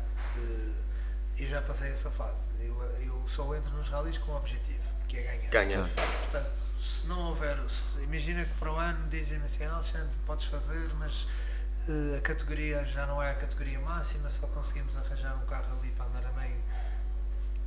eu 1.37 1.47
já 1.47 1.61
passei 1.61 1.91
essa 1.91 2.09
fase. 2.11 2.51
Eu, 2.59 2.81
eu 3.01 3.23
só 3.27 3.53
entro 3.55 3.71
nos 3.73 3.87
rallies 3.89 4.17
com 4.17 4.31
um 4.31 4.35
objetivo, 4.35 4.83
que 5.07 5.17
é 5.17 5.23
ganhar. 5.23 5.49
Ganhar. 5.51 5.89
Portanto, 6.21 6.51
se 6.77 7.07
não 7.07 7.27
houver. 7.29 7.57
se- 7.69 7.99
imagina 8.01 8.43
que 8.45 8.53
para 8.55 8.71
o 8.71 8.75
ano 8.77 9.07
dizem-me 9.09 9.45
assim: 9.45 9.63
Alexandre, 9.65 10.15
podes 10.25 10.45
fazer, 10.45 10.93
mas 10.95 11.27
eh, 11.87 12.17
a 12.17 12.21
categoria 12.21 12.83
já 12.85 13.05
não 13.05 13.21
é 13.21 13.31
a 13.31 13.35
categoria 13.35 13.79
máxima, 13.79 14.29
só 14.29 14.47
conseguimos 14.47 14.97
arranjar 14.97 15.35
um 15.35 15.45
carro 15.45 15.77
ali 15.79 15.91
para 15.91 16.05
andar 16.05 16.25
a 16.25 16.31
meio. 16.33 16.64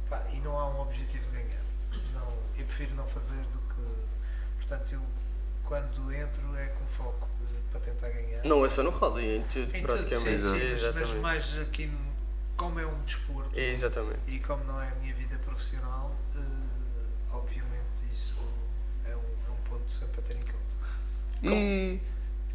Pá, 0.09 0.25
e 0.33 0.41
não 0.41 0.59
há 0.59 0.69
um 0.69 0.81
objetivo 0.81 1.25
de 1.27 1.31
ganhar. 1.33 1.63
Não, 2.15 2.29
eu 2.57 2.65
prefiro 2.65 2.95
não 2.95 3.07
fazer 3.07 3.37
do 3.53 3.59
que. 3.59 4.57
Portanto, 4.57 4.93
eu 4.95 5.03
quando 5.65 6.13
entro 6.13 6.57
é 6.57 6.67
com 6.69 6.87
foco 6.87 7.29
eh, 7.43 7.61
para 7.71 7.81
tentar 7.81 8.09
ganhar. 8.09 8.43
Não 8.45 8.65
é 8.65 8.69
só 8.69 8.83
no 8.83 8.91
rally, 8.91 9.37
em 9.37 9.43
tudo 9.45 9.77
Em 9.77 9.83
tudo, 9.83 9.83
praticamente. 9.83 10.43
sim, 10.43 10.49
sim, 10.49 10.51
mas- 10.53 10.73
Exatamente. 10.73 11.01
mas 11.13 11.15
mais 11.21 11.59
aqui, 11.59 11.93
como 12.57 12.81
é 12.81 12.87
um 12.87 13.03
desporto 13.03 13.59
Exatamente. 13.59 14.21
e 14.27 14.39
como 14.41 14.65
não 14.65 14.81
é 14.81 14.89
a 14.89 14.95
minha 14.97 15.15
vida 15.15 15.39
profissional, 15.39 16.15
eh, 16.35 16.41
obviamente 17.33 18.03
isso 18.11 18.35
é 19.05 19.15
um, 19.15 19.21
é 19.21 19.51
um 19.51 19.57
ponto 19.69 19.91
sempre 19.93 20.21
a 20.21 20.23
ter 20.23 20.37
em 20.37 20.41
conta. 20.41 20.59
E 21.43 22.01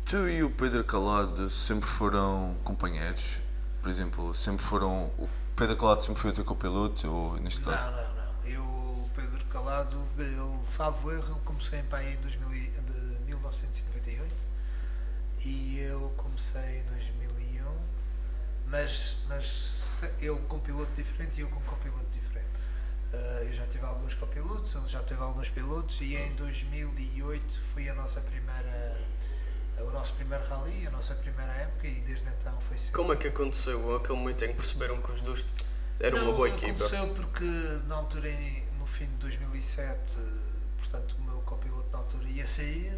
tu 0.05 0.27
e 0.27 0.43
o 0.43 0.49
Pedro 0.49 0.83
Calado 0.83 1.47
sempre 1.49 1.87
foram 1.87 2.55
companheiros? 2.63 3.39
Por 3.81 3.89
exemplo, 3.91 4.33
sempre 4.33 4.63
foram. 4.65 5.11
O 5.53 5.55
Pedro 5.55 5.75
Calado 5.77 6.01
sempre 6.01 6.19
foi 6.19 6.31
o 6.31 6.33
teu 6.33 6.43
copiloto, 6.45 7.07
ou 7.11 7.35
neste 7.37 7.61
caso? 7.61 7.77
Não, 7.77 7.91
não, 7.91 8.15
não. 8.15 8.33
Eu, 8.43 8.63
o 8.63 9.09
Pedro 9.15 9.45
Calado, 9.45 10.03
ele, 10.17 10.63
salvo 10.63 11.11
erro, 11.11 11.33
ele 11.35 11.41
começou 11.45 11.77
em 11.77 11.83
Pai 11.83 12.13
em 12.13 12.17
2000 12.17 12.53
e- 12.55 12.71
de 12.71 13.25
1998 13.25 14.33
e 15.45 15.77
eu 15.79 16.11
comecei 16.17 16.79
em 16.79 16.83
2001, 16.85 17.65
mas, 18.65 19.17
mas 19.29 20.03
ele 20.19 20.39
com 20.47 20.57
piloto 20.59 20.91
diferente 20.95 21.37
e 21.37 21.41
eu 21.41 21.49
com 21.49 21.61
copiloto 21.61 22.05
diferente. 22.11 22.47
Ah, 23.13 23.43
eu 23.43 23.53
já 23.53 23.67
tive 23.67 23.85
alguns 23.85 24.15
copilotos, 24.15 24.73
ele 24.73 24.85
já 24.87 25.03
teve 25.03 25.21
alguns 25.21 25.49
pilotos 25.49 26.01
e 26.01 26.15
em 26.15 26.33
2008 26.35 27.61
foi 27.61 27.87
a 27.89 27.93
nossa 27.93 28.21
primeira, 28.21 28.99
o 29.81 29.91
nosso 29.91 30.13
primeiro 30.13 30.43
rally, 30.45 30.88
a 30.88 30.91
nossa 30.91 31.13
primeira 31.15 31.51
época 31.53 31.88
e 31.88 31.95
desde 32.01 32.27
então 32.29 32.59
foi 32.62 32.77
sempre. 32.77 32.93
Como 32.93 33.13
é 33.13 33.15
que 33.15 33.27
aconteceu 33.27 33.95
aquele 33.95 34.17
momento 34.19 34.43
em 34.45 34.49
que 34.49 34.55
perceberam 34.55 35.01
que 35.01 35.12
os 35.12 35.21
dois 35.21 35.45
eram 35.99 36.17
Não, 36.19 36.25
uma 36.29 36.33
boa 36.33 36.49
equipa? 36.49 36.65
aconteceu 36.67 37.07
porque 37.09 37.45
na 37.88 37.95
altura, 37.95 38.29
no 38.77 38.86
fim 38.86 39.05
de 39.05 39.13
2007, 39.17 40.17
portanto, 40.77 41.15
o 41.19 41.21
meu 41.23 41.41
copiloto 41.41 41.89
na 41.91 41.97
altura 41.99 42.27
ia 42.27 42.45
sair 42.47 42.97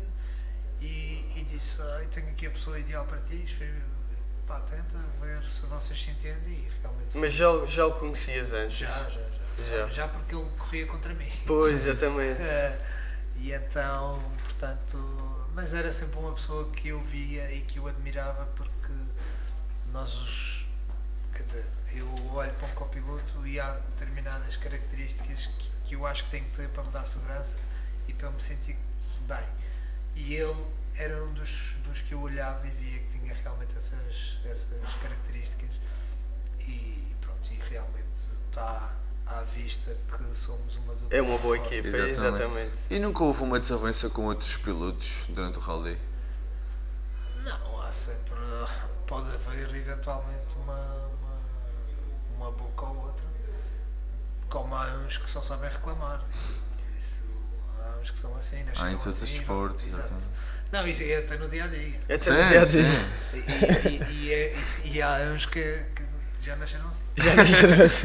e, 0.81 1.25
e 1.35 1.45
disse: 1.47 1.81
ah, 1.81 2.05
tenho 2.11 2.29
aqui 2.29 2.47
a 2.47 2.51
pessoa 2.51 2.77
ideal 2.79 3.05
para 3.05 3.19
ti, 3.19 3.43
pá, 4.47 4.59
tenta 4.61 4.97
ver 5.21 5.43
se 5.43 5.61
vocês 5.65 6.01
se 6.01 6.11
entendem 6.11 6.53
e 6.53 6.69
realmente 6.81 7.11
foi. 7.11 7.21
Mas 7.21 7.33
já, 7.33 7.65
já 7.65 7.85
o 7.87 7.93
conhecias 7.93 8.53
antes? 8.53 8.77
já, 8.77 8.87
já, 8.87 9.09
já, 9.09 9.65
Já. 9.65 9.87
já, 9.89 10.07
porque 10.07 10.35
ele 10.35 10.49
corria 10.57 10.85
contra 10.87 11.13
mim. 11.13 11.29
Pois, 11.47 11.75
exatamente. 11.87 12.41
E 13.37 13.51
então, 13.53 14.19
portanto, 14.43 14.97
mas 15.55 15.73
era 15.73 15.91
sempre 15.91 16.19
uma 16.19 16.33
pessoa 16.33 16.69
que 16.71 16.89
eu 16.89 17.01
via 17.01 17.51
e 17.51 17.61
que 17.61 17.79
eu 17.79 17.87
admirava 17.87 18.45
porque 18.55 18.91
nós, 19.91 20.13
os- 20.15 20.65
dizer, 21.43 21.65
eu 21.93 22.07
olho 22.33 22.53
para 22.55 22.67
um 22.67 22.75
copiloto 22.75 23.45
e 23.47 23.59
há 23.59 23.71
determinadas 23.73 24.57
características 24.57 25.47
que, 25.47 25.69
que 25.85 25.95
eu 25.95 26.05
acho 26.05 26.25
que 26.25 26.31
tem 26.31 26.43
que 26.43 26.51
ter 26.51 26.69
para 26.69 26.83
me 26.83 26.91
dar 26.91 27.05
segurança 27.05 27.55
e 28.07 28.13
para 28.13 28.29
me 28.31 28.41
sentir 28.41 28.77
bem. 29.27 29.45
E 30.15 30.33
ele 30.35 30.65
era 30.97 31.23
um 31.23 31.33
dos, 31.33 31.75
dos 31.85 32.01
que 32.01 32.13
eu 32.13 32.21
olhava 32.21 32.65
e 32.67 32.71
via 32.71 32.99
que 32.99 33.19
tinha 33.19 33.33
realmente 33.33 33.75
essas, 33.77 34.39
essas 34.45 34.95
características 35.01 35.71
e 36.59 37.15
pronto, 37.21 37.51
e 37.53 37.55
realmente 37.69 38.29
está 38.49 38.93
à 39.25 39.41
vista 39.41 39.95
que 40.07 40.35
somos 40.35 40.75
uma 40.77 40.93
dupla 40.95 41.17
É 41.17 41.21
uma 41.21 41.37
boa 41.37 41.57
equipa, 41.57 41.87
Exatamente. 41.87 42.09
exatamente. 42.11 42.79
E 42.89 42.99
nunca 42.99 43.23
houve 43.23 43.43
uma 43.43 43.59
desavença 43.59 44.09
com 44.09 44.25
outros 44.25 44.55
pilotos 44.57 45.25
durante 45.29 45.57
o 45.57 45.61
rally? 45.61 45.97
Não, 47.43 47.81
há 47.81 47.91
sempre. 47.91 48.33
Pode 49.07 49.29
haver 49.33 49.73
eventualmente 49.75 50.55
uma, 50.55 50.73
uma, 50.75 51.39
uma 52.37 52.51
boca 52.51 52.85
ou 52.85 52.97
outra. 53.05 53.25
Como 54.49 54.73
há 54.75 54.85
uns 55.05 55.17
que 55.17 55.29
só 55.29 55.41
sabem 55.41 55.69
reclamar. 55.69 56.23
Isso, 56.97 57.21
há 57.79 57.99
uns 57.99 58.09
que 58.11 58.19
são 58.19 58.35
assim, 58.35 58.61
Há 58.61 58.65
nasceram 58.65 58.91
em 58.91 58.97
todos 58.97 59.17
os 59.17 59.23
assim, 59.23 59.33
esportes, 59.41 59.87
exato. 59.87 60.03
exatamente. 60.15 60.29
Não, 60.71 60.87
isso 60.87 61.03
é 61.03 61.17
até 61.17 61.37
no 61.37 61.47
dia 61.47 61.65
a 61.65 61.67
dia. 61.67 61.99
Até 62.05 62.19
Sim, 62.19 62.31
no 62.33 62.47
dia 62.47 62.61
a 62.61 62.65
dia. 62.65 62.83
E, 63.33 63.87
e, 63.87 64.13
e, 64.25 64.33
é- 64.33 64.55
e 64.85 65.01
há 65.01 65.17
uns 65.33 65.45
que, 65.45 65.85
que 65.94 65.94
já 66.45 66.55
nasceram 66.55 66.87
assim. 66.87 67.03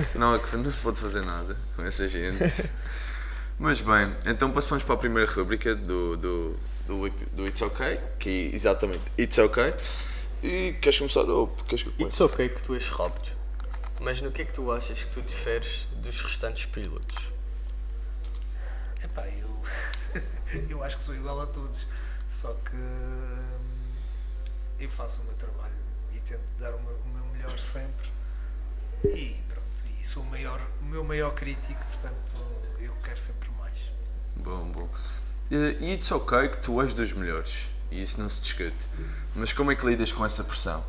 Não, 0.15 0.35
é 0.35 0.39
que 0.39 0.57
não 0.57 0.71
se 0.71 0.81
pode 0.81 0.99
fazer 0.99 1.21
nada 1.21 1.57
com 1.77 1.85
essa 1.85 2.09
gente. 2.09 2.39
Mas 3.59 3.83
bem, 3.83 4.17
então 4.27 4.51
passamos 4.51 4.83
para 4.83 4.95
a 4.95 4.97
primeira 4.97 5.31
rubrica 5.31 5.75
do, 5.75 6.17
do, 6.17 6.57
do, 6.87 7.11
do 7.11 7.47
It's 7.47 7.61
OK, 7.61 8.01
que 8.19 8.51
é 8.51 8.55
exatamente 8.55 9.03
It's 9.19 9.37
OK. 9.37 9.75
E 10.43 10.73
queres 10.81 10.99
começar 10.99 11.21
ou 11.21 11.49
queres 11.49 11.85
que? 11.85 12.03
It's 12.03 12.19
ok 12.23 12.49
que 12.49 12.63
tu 12.63 12.73
és 12.73 12.89
rápido, 12.89 13.29
mas 14.01 14.23
no 14.23 14.33
que 14.33 14.41
é 14.41 14.45
que 14.47 14.55
tu 14.55 14.73
achas 14.73 15.05
que 15.05 15.11
tu 15.13 15.21
diferes 15.21 15.87
dos 15.97 16.23
restantes 16.23 16.65
pilotos? 16.65 17.31
Epá, 19.05 19.29
eu, 19.29 19.63
eu 20.71 20.83
acho 20.83 20.97
que 20.97 21.05
sou 21.05 21.15
igual 21.15 21.43
a 21.43 21.47
todos, 21.47 21.87
só 22.27 22.55
que 22.55 22.75
hum, 22.75 23.59
eu 24.79 24.89
faço 24.89 25.21
o 25.21 25.25
meu 25.27 25.35
trabalho 25.35 25.75
e 26.15 26.21
tento 26.21 26.51
dar 26.59 26.75
o 26.75 26.81
meu, 26.81 26.97
o 27.05 27.09
meu 27.11 27.25
melhor 27.27 27.59
sempre 27.59 28.20
e 29.05 29.41
pronto, 29.49 30.01
e 30.01 30.05
sou 30.05 30.23
o, 30.23 30.27
maior, 30.27 30.61
o 30.81 30.85
meu 30.85 31.05
maior 31.05 31.35
crítico, 31.35 31.85
portanto 31.87 32.37
eu 32.79 32.95
quero 33.03 33.19
sempre 33.19 33.51
mais. 33.59 33.79
Bom, 34.37 34.71
bom. 34.71 34.89
E 35.51 35.93
It's 35.93 36.11
OK 36.13 36.49
que 36.49 36.59
tu 36.59 36.81
és 36.81 36.95
dos 36.95 37.13
melhores, 37.13 37.71
e 37.91 38.03
isso 38.03 38.21
não 38.21 38.29
se 38.29 38.41
discute. 38.41 38.89
Mas 39.35 39.53
como 39.53 39.71
é 39.73 39.77
que 39.77 39.85
lidas 39.85 40.13
com 40.13 40.25
essa 40.25 40.45
pressão? 40.45 40.85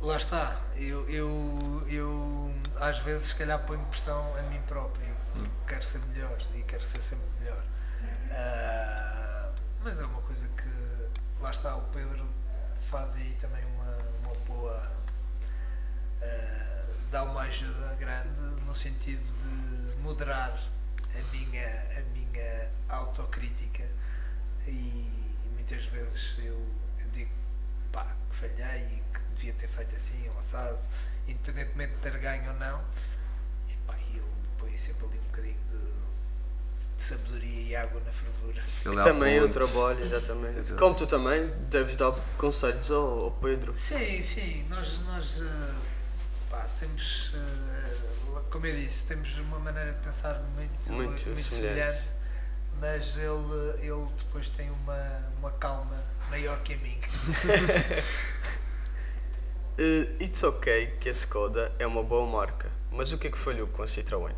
Lá 0.00 0.16
está, 0.16 0.56
eu, 0.76 1.08
eu, 1.08 1.84
eu 1.88 2.54
às 2.76 2.98
vezes 2.98 3.28
se 3.28 3.34
calhar 3.34 3.58
ponho 3.64 3.84
pressão 3.86 4.36
a 4.36 4.42
mim 4.42 4.60
próprio, 4.66 5.14
porque 5.32 5.50
quero 5.66 5.82
ser 5.82 5.98
melhor 6.00 6.36
e 6.54 6.62
quero 6.62 6.82
ser 6.82 7.02
sempre 7.02 7.26
melhor. 7.40 7.64
Ah, 8.30 9.50
mas 9.82 10.00
é 10.00 10.04
uma 10.04 10.20
coisa 10.20 10.46
que, 10.48 11.42
lá 11.42 11.50
está, 11.50 11.74
o 11.76 11.82
Pedro 11.84 12.26
faz 12.74 13.16
aí 13.16 13.36
também 13.40 13.64
uma, 13.64 13.96
uma 14.20 14.34
boa. 14.46 14.82
Ah, 16.26 16.86
dá 17.10 17.22
uma 17.22 17.42
ajuda 17.42 17.94
grande 17.98 18.40
no 18.64 18.74
sentido 18.74 19.22
de 19.38 19.96
moderar 20.02 20.58
a 21.14 21.36
minha, 21.36 21.86
a 21.96 22.00
minha 22.12 22.70
autocrítica 22.88 23.84
e, 24.66 24.70
e 24.70 25.50
muitas 25.54 25.84
vezes 25.86 26.34
eu, 26.38 26.60
eu 26.98 27.08
digo 27.12 27.30
pá, 27.92 28.14
que 28.28 28.36
falhei 28.36 28.82
e 28.82 29.02
que 29.12 29.24
devia 29.34 29.52
ter 29.54 29.68
feito 29.68 29.94
assim, 29.96 30.28
ou 30.28 30.38
assado, 30.38 30.78
independentemente 31.26 31.94
de 31.94 31.98
ter 32.00 32.18
ganho 32.18 32.52
ou 32.52 32.58
não, 32.58 32.84
e 33.68 33.74
pá, 33.86 33.96
ele 34.10 34.22
põe 34.58 34.76
sempre 34.76 35.06
ali 35.06 35.18
um 35.18 35.22
bocadinho 35.22 35.58
de, 35.70 36.96
de 36.96 37.02
sabedoria 37.02 37.62
e 37.62 37.76
água 37.76 38.00
na 38.04 38.12
fervura. 38.12 38.62
Ele 38.84 39.00
é 39.00 39.02
Também 39.02 39.34
eu 39.36 39.50
trabalho, 39.50 40.02
exatamente. 40.02 40.58
Exato. 40.58 40.78
Como 40.80 40.94
tu 40.94 41.06
também, 41.06 41.48
deves 41.70 41.96
dar 41.96 42.12
conselhos 42.36 42.90
ao, 42.90 43.24
ao 43.24 43.30
Pedro. 43.32 43.76
Sim, 43.76 44.22
sim, 44.22 44.66
nós, 44.68 45.00
nós 45.00 45.40
eh, 45.40 45.95
pá, 46.56 46.66
temos, 46.78 47.32
eh, 47.34 48.42
como 48.50 48.66
eu 48.66 48.74
disse, 48.74 49.06
temos 49.06 49.36
uma 49.38 49.58
maneira 49.58 49.92
de 49.92 49.98
pensar 49.98 50.40
muito, 50.54 50.90
Muito 50.90 51.18
semelhante. 51.20 51.42
semelhante. 51.52 52.12
mas 52.80 53.16
ele, 53.16 53.86
ele 53.86 54.06
depois 54.16 54.48
tem 54.48 54.70
uma, 54.70 55.22
uma 55.38 55.50
calma 55.52 56.02
maior 56.30 56.58
que 56.62 56.74
a 56.74 56.78
mim. 56.78 56.98
Uh, 59.78 60.16
it's 60.22 60.42
ok 60.42 60.96
que 61.00 61.08
a 61.08 61.12
Skoda 61.12 61.72
é 61.78 61.86
uma 61.86 62.02
boa 62.02 62.26
marca, 62.26 62.70
mas 62.90 63.12
o 63.12 63.18
que 63.18 63.26
é 63.28 63.30
que 63.30 63.38
falhou 63.38 63.66
com 63.68 63.82
a 63.82 63.86
Citroën? 63.86 64.34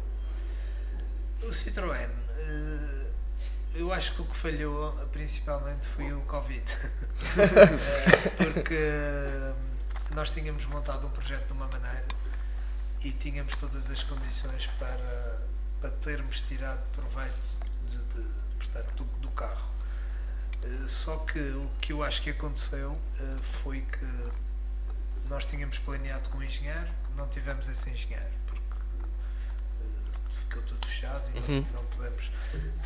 O 1.42 1.50
Citroën, 1.50 2.08
eh, 2.36 3.06
eu 3.74 3.92
acho 3.92 4.14
que 4.14 4.22
o 4.22 4.24
que 4.24 4.36
falhou 4.36 4.92
principalmente 5.12 5.86
foi 5.86 6.12
o 6.12 6.20
Covid. 6.22 6.64
Eh, 7.38 8.52
Porque 8.52 8.78
nós 10.14 10.30
tínhamos 10.30 10.64
montado 10.66 11.06
um 11.06 11.10
projeto 11.10 11.46
de 11.46 11.52
uma 11.52 11.66
maneira 11.66 12.06
e 13.02 13.12
tínhamos 13.12 13.54
todas 13.54 13.90
as 13.90 14.02
condições 14.02 14.66
para, 14.78 15.40
para 15.80 15.90
termos 15.90 16.40
tirado 16.42 16.80
proveito 16.92 17.46
de, 17.90 17.98
de, 17.98 18.28
portanto, 18.56 18.92
do, 18.96 19.04
do 19.20 19.30
carro. 19.30 19.70
Eh, 20.62 20.88
Só 20.88 21.16
que 21.18 21.38
o 21.38 21.70
que 21.80 21.92
eu 21.92 22.02
acho 22.02 22.22
que 22.22 22.30
aconteceu 22.30 22.98
eh, 23.20 23.36
foi 23.40 23.82
que 23.82 24.32
nós 25.28 25.44
tínhamos 25.44 25.78
planeado 25.78 26.28
com 26.30 26.38
o 26.38 26.42
engenheiro, 26.42 26.88
não 27.16 27.28
tivemos 27.28 27.68
esse 27.68 27.88
engenheiro, 27.90 28.26
porque 28.46 28.64
eh, 29.80 30.30
ficou 30.30 30.62
tudo 30.62 30.84
fechado 30.86 31.22
e 31.34 31.38
Uhum. 31.52 31.60
não, 31.72 31.82
não 31.82 31.84
podemos. 31.90 32.30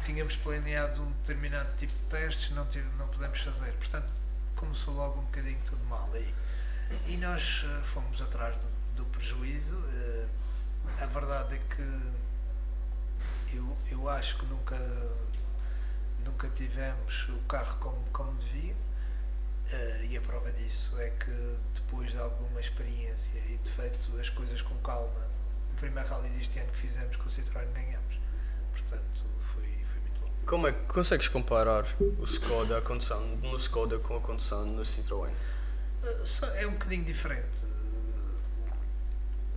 Tínhamos 0.05 0.37
planeado 0.37 1.03
um 1.03 1.11
determinado 1.13 1.75
tipo 1.77 1.93
de 1.93 2.05
testes, 2.11 2.51
não, 2.51 2.67
tive, 2.67 2.89
não 2.99 3.07
podemos 3.09 3.41
fazer. 3.41 3.73
Portanto, 3.75 4.09
começou 4.57 4.93
logo 4.95 5.21
um 5.21 5.25
bocadinho 5.25 5.59
tudo 5.65 5.83
mal 5.87 6.11
aí. 6.13 6.35
E 7.07 7.17
nós 7.17 7.65
eh, 7.65 7.83
fomos 7.83 8.21
atrás 8.23 8.57
do, 8.57 8.69
do 8.97 9.05
prejuízo. 9.07 9.77
eh, 9.95 10.27
a 11.01 11.07
verdade 11.07 11.55
é 11.55 11.59
que 11.59 13.57
eu, 13.57 13.77
eu 13.91 14.09
acho 14.09 14.39
que 14.39 14.47
nunca, 14.47 14.79
nunca 16.25 16.49
tivemos 16.51 17.29
o 17.29 17.39
carro 17.49 17.77
como, 17.79 18.05
como 18.13 18.33
devia. 18.39 18.75
Eh, 19.71 20.07
e 20.11 20.17
a 20.17 20.21
prova 20.21 20.51
disso 20.53 20.99
é 20.99 21.11
que 21.11 21.59
depois 21.75 22.13
de 22.13 22.19
alguma 22.19 22.61
experiência 22.61 23.39
e 23.49 23.57
de 23.59 23.71
feito 23.71 24.17
as 24.21 24.29
coisas 24.29 24.61
com 24.63 24.75
calma, 24.79 25.27
o 25.73 25.75
primeiro 25.77 26.09
rally 26.09 26.29
deste 26.31 26.59
ano 26.59 26.71
que 26.73 26.79
fizemos 26.79 27.17
com 27.17 27.25
o 27.25 27.31
Citroën 27.31 27.67
ganhamos. 27.73 28.19
Portanto, 28.71 29.25
foi, 29.41 29.63
foi 29.87 30.01
muito 30.01 30.21
bom. 30.21 30.31
Como 30.47 30.67
é 30.67 30.73
que 30.73 30.85
consegues 30.87 31.29
comparar 31.29 31.85
o 32.01 32.25
Skoda, 32.25 32.79
a 32.79 32.83
condução 32.83 33.21
no 33.37 33.57
Skoda 33.57 33.99
com 33.99 34.17
a 34.17 34.21
condução 34.21 34.67
no 34.67 34.83
Citroën? 34.83 35.33
Só- 36.25 36.47
É 36.55 36.67
um 36.67 36.73
bocadinho 36.73 37.05
diferente. 37.05 37.65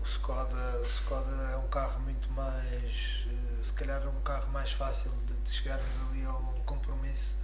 O 0.01 0.05
Skoda, 0.05 0.79
o 0.81 0.85
Skoda 0.85 1.31
é 1.53 1.57
um 1.57 1.67
carro 1.67 1.99
muito 2.01 2.29
mais. 2.31 3.25
uh, 3.29 3.63
Se 3.63 3.73
calhar 3.73 4.01
é 4.03 4.07
um 4.07 4.21
carro 4.21 4.47
mais 4.51 4.71
fácil 4.71 5.09
de, 5.25 5.33
de 5.33 5.49
chegarmos 5.51 5.87
ali 6.09 6.23
ao 6.25 6.39
compromisso 6.65 7.35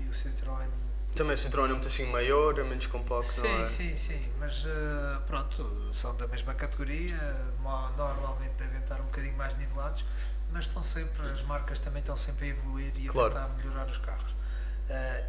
e 0.00 0.04
o 0.04 0.12
Citroën. 0.12 0.68
Também 1.14 1.34
o 1.34 1.38
Citroën 1.38 1.70
é 1.70 1.74
um 1.74 1.78
assim 1.78 2.06
maior, 2.10 2.58
é 2.58 2.62
menos 2.64 2.86
compacto, 2.86 3.26
Sim, 3.30 3.42
não 3.48 3.62
é? 3.62 3.66
sim, 3.66 3.96
sim, 3.96 4.32
mas 4.38 4.64
uh, 4.64 5.20
pronto, 5.26 5.88
são 5.92 6.14
da 6.16 6.26
mesma 6.28 6.54
categoria, 6.54 7.16
normalmente 7.96 8.52
devem 8.58 8.80
estar 8.80 9.00
um 9.00 9.04
bocadinho 9.04 9.36
mais 9.36 9.54
nivelados, 9.56 10.04
mas 10.52 10.66
estão 10.66 10.82
sempre, 10.82 11.26
as 11.30 11.42
marcas 11.42 11.78
também 11.78 12.00
estão 12.00 12.16
sempre 12.18 12.46
a 12.46 12.48
evoluir 12.48 12.92
e 12.96 13.08
a 13.08 13.12
Claro. 13.12 13.32
tentar 13.34 13.48
melhorar 13.48 13.88
os 13.88 13.98
carros. 13.98 14.34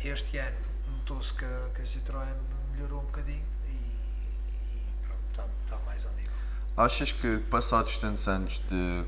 Este 0.03 0.37
ano 0.37 0.57
notou-se 0.87 1.33
que, 1.33 1.45
que 1.75 1.81
a 1.81 1.85
Citroën 1.85 2.35
melhorou 2.77 3.01
um 3.01 3.05
bocadinho 3.05 3.43
e, 3.65 3.69
e 3.71 4.81
pronto, 5.05 5.19
está, 5.31 5.45
está 5.65 5.77
mais 5.85 6.05
ao 6.05 6.11
nível. 6.13 6.31
Achas 6.77 7.11
que 7.11 7.39
passados 7.49 7.97
tantos 7.97 8.27
anos 8.27 8.61
de, 8.69 9.03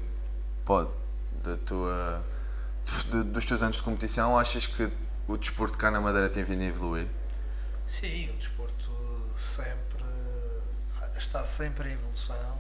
pode, 0.66 0.90
da 1.44 1.56
tua, 1.58 2.26
de- 3.12 3.24
dos 3.24 3.46
teus 3.46 3.62
anos 3.62 3.76
de 3.78 3.84
competição, 3.84 4.38
achas 4.38 4.66
que 4.66 4.92
o 5.28 5.38
desporto 5.38 5.78
cá 5.78 5.92
na 5.92 6.02
Madeira 6.02 6.30
tem 6.30 6.44
vindo 6.44 6.62
a 6.62 6.66
evoluir? 6.66 7.08
Sim, 7.88 8.30
o 8.32 8.34
desporto 8.38 8.90
sempre 9.38 10.04
está 11.18 11.44
sempre 11.46 11.90
em 11.90 11.94
evolução 11.94 12.58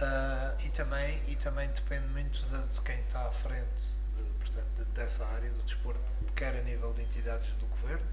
ah, 0.00 0.54
e, 0.64 0.68
também, 0.70 1.20
e 1.28 1.36
também 1.36 1.68
depende 1.68 2.06
muito 2.08 2.40
de, 2.46 2.68
de 2.68 2.80
quem 2.82 2.98
está 3.00 3.26
à 3.26 3.32
frente 3.32 3.66
de- 4.16 4.22
portanto, 4.38 4.66
de- 4.78 4.84
dessa 4.94 5.26
área 5.26 5.50
do 5.50 5.62
desporto, 5.64 6.00
quer 6.34 6.54
a 6.56 6.62
nível 6.62 6.92
de 6.94 7.02
entidades 7.02 7.48
do 7.58 7.66
governo, 7.66 8.06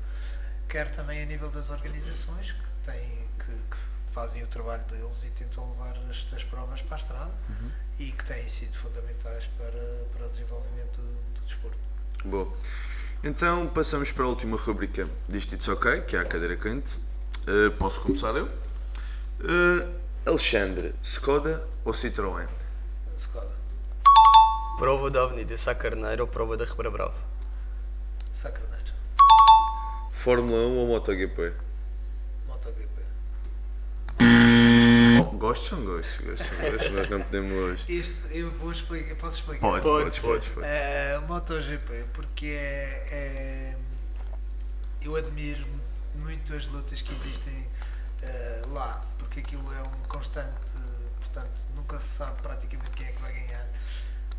quer 0.68 0.90
também 0.92 1.22
a 1.24 1.26
nível 1.26 1.50
das 1.50 1.70
organizações 1.70 2.52
que, 2.52 2.92
têm, 2.92 3.28
que, 3.40 3.52
que 3.52 3.78
fazem 4.08 4.44
o 4.44 4.48
trabalho 4.48 4.84
deles 4.84 5.24
e 5.24 5.30
tentam 5.30 5.70
levar 5.72 5.98
as, 6.10 6.28
as 6.34 6.44
provas 6.44 6.82
para 6.82 6.96
a 6.96 7.00
estrada 7.00 7.32
e 8.00 8.12
que 8.12 8.24
têm 8.26 8.48
sido 8.48 8.78
fundamentais 8.78 9.48
para, 9.58 9.72
para 10.14 10.28
o 10.28 10.30
desenvolvimento 10.30 10.98
do, 10.98 11.40
do 11.40 11.42
desporto. 11.46 11.80
Boa. 12.26 12.52
Então 13.24 13.68
passamos 13.68 14.12
para 14.12 14.26
a 14.26 14.28
última 14.28 14.58
rubrica 14.58 15.08
disto 15.28 15.54
It's 15.54 15.68
Ok, 15.68 16.02
que 16.02 16.16
é 16.16 16.20
a 16.20 16.26
cadeira 16.26 16.56
quente. 16.56 16.98
Uh, 17.48 17.72
posso 17.78 18.02
começar 18.02 18.36
eu? 18.36 18.46
Uh, 18.46 20.00
Alexandre, 20.26 20.94
Skoda 21.02 21.66
ou 21.86 21.94
Citroën? 21.94 22.48
Skoda, 23.18 23.56
Prova 24.78 25.10
da 25.10 25.24
Avenida 25.24 25.58
Sá 25.58 25.74
Carneiro 25.74 26.24
ou 26.24 26.28
prova 26.28 26.56
da 26.58 26.66
Rebra 26.66 26.92
Brava? 26.92 27.16
Sacraneiro, 28.32 28.87
Fórmula 30.22 30.58
1 30.68 30.78
ou 30.78 30.88
MotoGP? 30.88 31.54
MotoGP. 32.48 32.88
Oh, 34.20 35.54
são 35.56 35.86
gostos, 35.86 36.18
gostos 36.26 36.48
são 36.48 36.72
gostos, 36.72 36.90
nós 36.92 37.10
não 37.10 37.22
podemos 37.22 37.52
hoje. 37.52 37.86
Isto 38.00 38.28
eu 38.30 38.52
vou 38.52 38.72
explicar, 38.72 39.16
posso 39.16 39.38
explicar? 39.38 39.62
Pode, 39.68 39.84
Pode, 39.84 40.04
pode, 40.06 40.22
pode. 40.22 40.50
pode. 40.50 40.68
Eh, 40.68 41.20
MotoGP, 41.28 42.06
porque 42.14 42.48
é, 42.48 43.08
é- 43.12 43.78
eu 45.04 45.16
admiro 45.16 45.66
muito 46.16 46.54
as 46.56 46.66
lutas 46.68 47.02
que 47.04 47.14
existem 47.14 47.68
eh, 48.24 48.62
lá, 48.72 49.04
porque 49.20 49.42
aquilo 49.42 49.72
é 49.74 49.82
um 49.84 50.04
constante, 50.08 50.74
portanto, 51.20 51.52
nunca 51.76 52.00
se 52.00 52.08
sabe 52.18 52.42
praticamente 52.42 52.90
quem 52.92 53.06
é 53.06 53.12
que 53.12 53.22
vai 53.22 53.32
ganhar. 53.34 53.68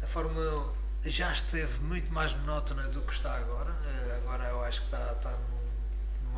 A 0.03 0.07
Fórmula 0.07 0.73
1 1.05 1.09
já 1.11 1.31
esteve 1.31 1.81
muito 1.81 2.13
mais 2.13 2.35
monótona 2.35 2.89
do 2.89 3.01
que 3.03 3.13
está 3.13 3.37
agora, 3.37 3.73
eh, 3.87 4.17
agora 4.25 4.45
eu 4.49 4.63
acho 4.65 4.81
que 4.81 4.87
está, 4.89 5.13
está 5.13 5.31
num- 5.31 5.58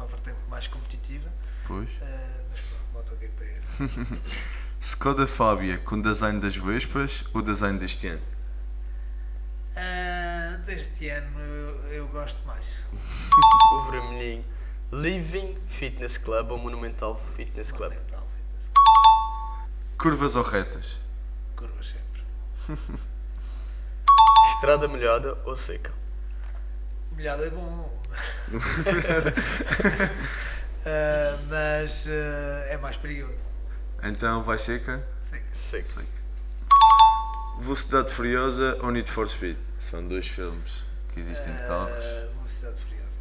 numa 0.01 0.07
vertente 0.07 0.39
mais 0.49 0.67
competitiva, 0.67 1.29
Pois. 1.67 1.91
eh, 2.01 2.45
mas 2.51 2.61
pronto, 2.63 2.83
MotoGP 2.95 3.45
é 3.45 3.59
assim. 3.59 4.21
Skoda 4.81 5.27
Fábia 5.29 5.77
com 5.79 6.01
design 6.01 6.41
das 6.41 6.57
Vespas 6.57 7.23
ou 7.35 7.43
design 7.43 7.79
deste 7.79 8.09
ano? 8.09 8.23
Ah, 9.77 10.57
deste 10.65 11.09
ano 11.09 11.39
eu, 11.39 11.77
eu 11.93 12.09
gosto 12.09 12.39
mais. 12.47 12.67
O 13.75 13.91
vermelhinho. 13.91 14.45
Living 14.93 15.57
Fitness 15.69 16.19
Club 16.19 16.51
ou 16.51 16.59
Monumental 16.59 17.15
Fitness 17.17 17.71
Club? 17.71 17.93
Mental 17.93 18.27
fitness. 18.27 18.71
Curvas 19.97 20.35
ou 20.35 20.43
retas? 20.43 20.99
Curvas 21.55 21.95
sempre. 21.95 22.99
Estrada 24.51 24.89
molhada 24.89 25.39
ou 25.45 25.55
seca? 25.55 25.93
Molhado 27.13 27.45
é 27.45 27.51
bom. 27.51 28.00
Ah, 30.85 31.39
mas 31.47 32.09
ah, 32.09 32.65
é 32.69 32.79
mais 32.79 32.97
perigoso. 32.97 33.51
Então 34.03 34.43
vai 34.43 34.57
seca? 34.57 35.07
Seca. 35.21 35.45
Seca. 35.53 36.05
Velocidade 37.59 38.11
Furiosa 38.11 38.79
ou 38.81 38.91
Need 38.91 39.11
for 39.11 39.29
Speed? 39.29 39.59
São 39.79 40.07
dois 40.07 40.27
filmes 40.27 40.87
que 41.13 41.21
existem 41.21 41.55
de 41.55 41.63
carros. 41.67 41.93
Ah, 41.93 42.29
velocidade 42.35 42.81
furiosa. 42.81 43.21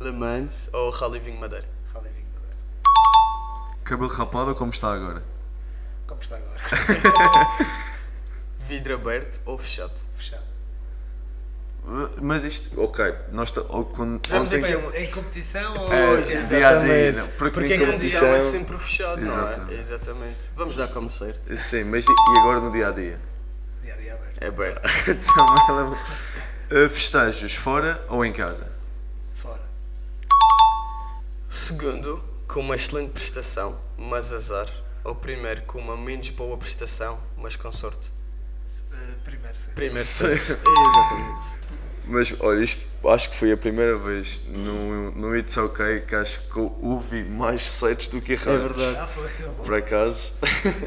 Le 0.00 0.10
Mans 0.10 0.68
ou 0.72 0.90
Rally 0.90 1.20
Vinho 1.20 1.38
Madeira? 1.38 1.68
Rally 1.94 2.10
Vinho 2.10 2.26
Madeira. 2.34 2.56
Cabelo 3.84 4.10
rapado 4.10 4.50
ou 4.50 4.56
como 4.56 4.72
está 4.72 4.92
agora? 4.92 5.22
Como 6.08 6.20
está 6.20 6.36
agora? 6.36 6.58
Vidro 8.58 8.94
aberto 8.94 9.40
ou 9.44 9.56
fechado? 9.56 10.00
Fechado. 10.16 10.49
Uh, 11.90 12.08
Mas 12.22 12.44
isto, 12.44 12.80
ok, 12.80 13.12
nós 13.32 13.50
quando, 13.50 14.20
Vamos 14.28 14.52
ontem- 14.52 15.02
em 15.02 15.10
competição 15.10 15.76
ou 15.76 15.92
É, 15.92 16.16
sim, 16.18 16.40
dia 16.42 16.78
dia, 16.82 17.12
não, 17.12 17.26
porque 17.28 17.50
Porque 17.50 17.74
em 17.74 17.82
a 17.82 17.86
condição 17.92 18.20
é 18.20 18.30
competição- 18.30 18.50
sempre 18.52 18.78
fechado, 18.78 19.20
não 19.22 19.34
é? 19.36 19.50
Exatamente. 19.50 19.80
Exatamente. 19.80 20.50
Vamos 20.54 20.76
dar 20.76 20.88
como 20.88 21.10
certo. 21.10 21.56
Sim, 21.56 21.84
mas 21.84 22.04
e 22.06 22.38
agora 22.38 22.60
no 22.60 22.70
dia 22.70 22.88
a 22.88 22.90
dia? 22.92 23.20
dia 23.82 23.94
a 23.94 23.96
dia 23.96 24.14
aberto. 24.14 24.40
É 24.40 24.46
aberto. 24.46 24.80
Também 25.34 25.76
leva- 25.76 25.98
Uh, 26.72 26.88
Festejos 26.88 27.54
fora 27.56 28.04
ou 28.08 28.24
em 28.24 28.32
casa? 28.32 28.72
Fora. 29.34 29.60
Segundo, 31.48 32.22
com 32.46 32.60
uma 32.60 32.76
excelente 32.76 33.10
prestação, 33.10 33.76
mas 33.98 34.32
azar. 34.32 34.68
Ou 35.02 35.14
primeiro, 35.14 35.62
com 35.62 35.80
uma 35.80 35.96
menos 35.96 36.30
boa 36.30 36.56
prestação, 36.56 37.18
mas 37.36 37.56
com 37.56 37.72
sorte. 37.72 38.12
Ah, 38.92 39.14
primeiro, 39.24 39.56
primeiro 39.74 39.96
set. 39.96 40.38
Primeiro 40.38 40.54
Sim. 40.54 40.54
Exatamente. 40.88 41.46
Mas 42.10 42.34
olha, 42.40 42.64
isto 42.64 42.86
acho 43.08 43.30
que 43.30 43.36
foi 43.36 43.52
a 43.52 43.56
primeira 43.56 43.96
vez 43.96 44.42
no, 44.48 45.12
no 45.12 45.36
It's 45.36 45.56
OK 45.56 46.00
que 46.00 46.16
acho 46.16 46.40
que 46.40 46.56
eu 46.56 46.76
ouvi 46.82 47.22
mais 47.22 47.62
sets 47.62 48.08
do 48.08 48.20
que 48.20 48.32
errados. 48.32 48.52
É 48.52 48.58
verdade. 48.58 48.98
Ah, 48.98 49.04
foi. 49.06 49.50
Por 49.64 49.74
acaso. 49.74 50.32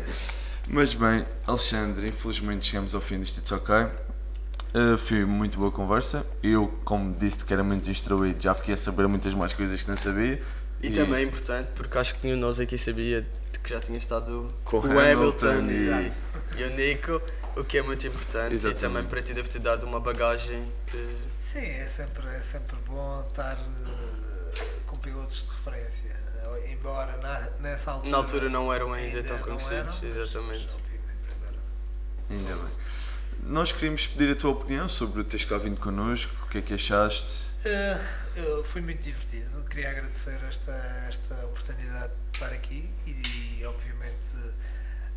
Mas 0.67 0.93
bem, 0.93 1.25
Alexandre, 1.47 2.09
infelizmente 2.09 2.67
chegamos 2.67 2.93
ao 2.93 2.99
fim 2.99 3.19
deste 3.19 3.39
It's 3.39 3.51
OK. 3.53 3.73
Uh, 3.73 4.97
foi 4.97 5.23
muito 5.23 5.57
boa 5.57 5.71
conversa. 5.71 6.25
Eu, 6.43 6.67
como 6.83 7.13
disse 7.13 7.45
que 7.45 7.53
era 7.53 7.63
muito 7.63 7.89
instruído, 7.89 8.41
já 8.41 8.53
fiquei 8.53 8.73
a 8.73 8.77
saber 8.77 9.07
muitas 9.07 9.33
mais 9.33 9.53
coisas 9.53 9.81
que 9.81 9.89
não 9.89 9.95
sabia. 9.95 10.41
E, 10.81 10.89
também 10.91 11.19
é 11.19 11.21
importante, 11.21 11.69
porque 11.73 11.97
acho 11.97 12.15
que 12.15 12.25
nenhum 12.25 12.35
de 12.35 12.41
nós 12.41 12.59
aqui 12.59 12.77
sabia 12.77 13.25
que 13.63 13.69
já 13.69 13.79
tinha 13.79 13.97
estado 13.97 14.53
Com 14.65 14.79
o 14.79 14.99
Hamilton, 14.99 15.47
Hamilton 15.47 16.11
e, 16.57 16.61
e 16.61 16.63
o 16.65 16.75
Nico, 16.75 17.21
o 17.55 17.63
que 17.63 17.77
é 17.77 17.81
muito 17.81 18.05
importante. 18.07 18.53
Exatamente. 18.53 18.77
E 18.77 18.81
também 18.81 19.05
para 19.05 19.21
ti 19.21 19.33
deve 19.33 19.49
ter 19.49 19.59
dado 19.59 19.85
uma 19.85 19.99
bagagem. 19.99 20.71
eh, 20.93 21.15
Sim, 21.39 21.65
é 21.65 21.85
sempre, 21.87 22.27
é 22.27 22.41
sempre 22.41 22.75
bom 22.87 23.25
estar 23.27 23.57
eh, 23.57 24.65
com 24.87 24.97
pilotos 24.97 25.43
de 25.43 25.49
referência. 25.49 26.09
Eh, 26.09 26.71
Embora 26.71 27.15
na, 27.17 27.39
nessa 27.61 27.91
altura. 27.91 28.11
na 28.11 28.17
altura 28.17 28.49
não 28.49 28.71
eram 28.73 28.91
ainda, 28.93 29.23
tão 29.23 29.37
não 29.37 29.43
conhecidos. 29.43 30.03
eram, 30.03 30.09
exatamente. 30.21 30.65
mas 30.65 30.75
obviamente 30.75 31.29
agora. 31.37 31.55
Ainda 32.29 32.55
bem. 32.55 32.73
Nós 33.45 33.71
queríamos 33.73 34.07
pedir 34.07 34.31
a 34.31 34.35
tua 34.35 34.51
opinião 34.51 34.87
sobre 34.87 35.21
teres 35.23 35.43
cá 35.45 35.57
vindo 35.57 35.79
connosco, 35.79 36.33
o 36.45 36.49
que 36.49 36.59
é 36.59 36.61
que 36.61 36.73
achaste? 36.75 37.51
Eh, 37.65 37.97
eu- 38.37 38.63
foi 38.63 38.81
muito 38.81 39.01
divertido. 39.01 39.61
Queria 39.69 39.89
agradecer 39.91 40.39
esta, 40.47 40.71
esta 41.09 41.33
oportunidade 41.45 42.13
de 42.31 42.37
estar 42.37 42.53
aqui 42.53 42.89
e, 43.05 43.65
obviamente, 43.65 44.35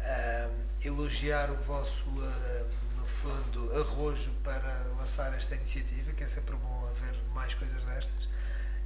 eh, 0.09 0.49
elogiar 0.85 1.51
o 1.51 1.57
vosso, 1.57 2.05
eh, 2.23 2.64
no 2.97 3.05
fundo, 3.05 3.73
arrojo 3.81 4.31
para 4.45 4.87
lançar 4.99 5.33
esta 5.35 5.55
iniciativa, 5.55 6.12
que 6.12 6.23
é 6.25 6.27
sempre 6.29 6.55
bom 6.57 6.88
haver 6.90 7.14
mais 7.35 7.55
coisas 7.55 7.85
destas, 7.85 8.29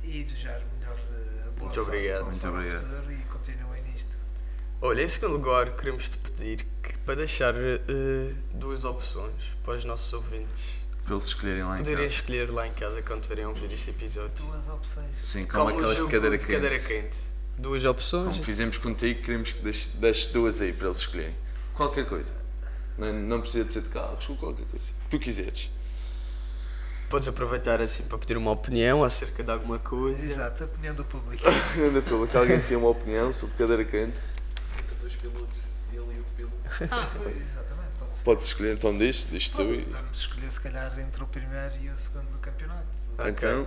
e 0.03 0.25
desejar 0.25 0.61
melhor 0.79 0.97
eh, 0.99 1.51
boa 1.57 1.61
Muito 1.61 1.75
sorte 1.75 1.81
obrigado. 1.91 2.25
Muito 2.25 2.49
obrigado. 2.49 2.81
futuro 2.81 3.13
e 3.13 3.23
continuem 3.25 3.83
nisto. 3.83 4.17
Olha, 4.83 5.03
em 5.03 5.09
segundo 5.09 5.33
lugar, 5.35 5.77
queremos 5.77 6.09
te 6.09 6.17
pedir 6.17 6.67
que, 6.83 6.97
para 7.01 7.17
deixar 7.17 7.55
eh, 7.55 8.33
duas 8.55 8.85
opções 8.85 9.57
para 9.63 9.75
os 9.75 9.85
nossos 9.85 10.11
ouvintes. 10.15 10.77
Para 11.05 11.15
eles 11.15 11.25
escolherem 11.27 11.65
lá 11.65 11.75
em 11.75 11.79
Poderiam 11.79 12.01
casa. 12.03 12.15
escolher 12.15 12.51
lá 12.51 12.67
em 12.67 12.73
casa 12.73 13.03
quando 13.03 13.23
tiverem 13.23 13.45
a 13.45 13.49
ouvir 13.49 13.71
este 13.73 13.91
episódio. 13.91 14.31
Duas 14.37 14.69
opções. 14.69 15.11
Sim, 15.17 15.45
como, 15.45 15.65
o 15.65 15.69
aquelas 15.69 15.97
de 15.97 16.07
cadeira 16.07 16.39
de 16.39 16.47
quente. 16.47 16.55
cadeira 16.61 16.79
quente. 16.79 17.19
Duas 17.59 17.85
opções. 17.85 18.27
Como 18.27 18.43
fizemos 18.43 18.79
contigo, 18.79 19.23
queremos 19.23 19.53
que 19.53 19.61
deixes, 19.63 19.89
deixes 19.95 20.27
duas 20.29 20.61
aí 20.61 20.73
para 20.73 20.87
eles 20.87 20.99
escolherem. 20.99 21.37
Qualquer 21.75 22.07
coisa. 22.07 22.33
Não, 22.97 23.13
não 23.13 23.41
precisa 23.41 23.65
de 23.65 23.73
ser 23.73 23.83
de 23.83 23.89
carros, 23.89 24.29
ou 24.29 24.37
qualquer 24.37 24.67
coisa. 24.67 24.93
Tu 25.09 25.19
quiseres. 25.19 25.71
Podes 27.09 27.27
aproveitar 27.27 27.81
assim 27.81 28.05
para 28.05 28.19
pedir 28.19 28.37
uma 28.37 28.53
opinião 28.53 29.03
acerca 29.03 29.43
de 29.43 29.51
alguma 29.51 29.79
coisa. 29.79 30.31
Exato, 30.31 30.63
a 30.63 30.67
opinião 30.67 30.95
do 30.95 31.05
público. 31.05 31.43
Anda 31.85 32.01
pelo 32.03 32.27
que 32.29 32.37
alguém 32.37 32.61
tinha 32.61 32.79
uma 32.79 32.91
opinião 32.91 33.33
sobre 33.33 33.57
cadeira 33.57 33.85
quente. 33.85 34.19
Entre 34.79 34.95
dois 35.01 35.15
pilotos, 35.15 35.59
ele 35.93 35.99
e 35.99 36.19
outro 36.19 36.33
piloto. 36.37 36.55
ah, 36.89 37.11
pois, 37.17 37.37
exatamente, 37.37 37.91
pode 37.99 38.17
ser. 38.17 38.25
Podes 38.25 38.45
escolher 38.45 38.75
então 38.75 38.97
diz, 38.97 39.27
diz 39.29 39.51
tu 39.51 39.57
Vamos, 39.57 39.79
e... 39.81 39.85
vamos 39.85 40.19
escolher 40.19 40.51
se 40.53 40.61
calhar 40.61 40.99
entre 41.01 41.25
o 41.25 41.27
primeiro 41.27 41.75
e 41.83 41.89
o 41.89 41.97
segundo 41.97 42.31
do 42.31 42.39
campeonato. 42.39 42.87
Ok. 43.19 43.29
Então, 43.31 43.67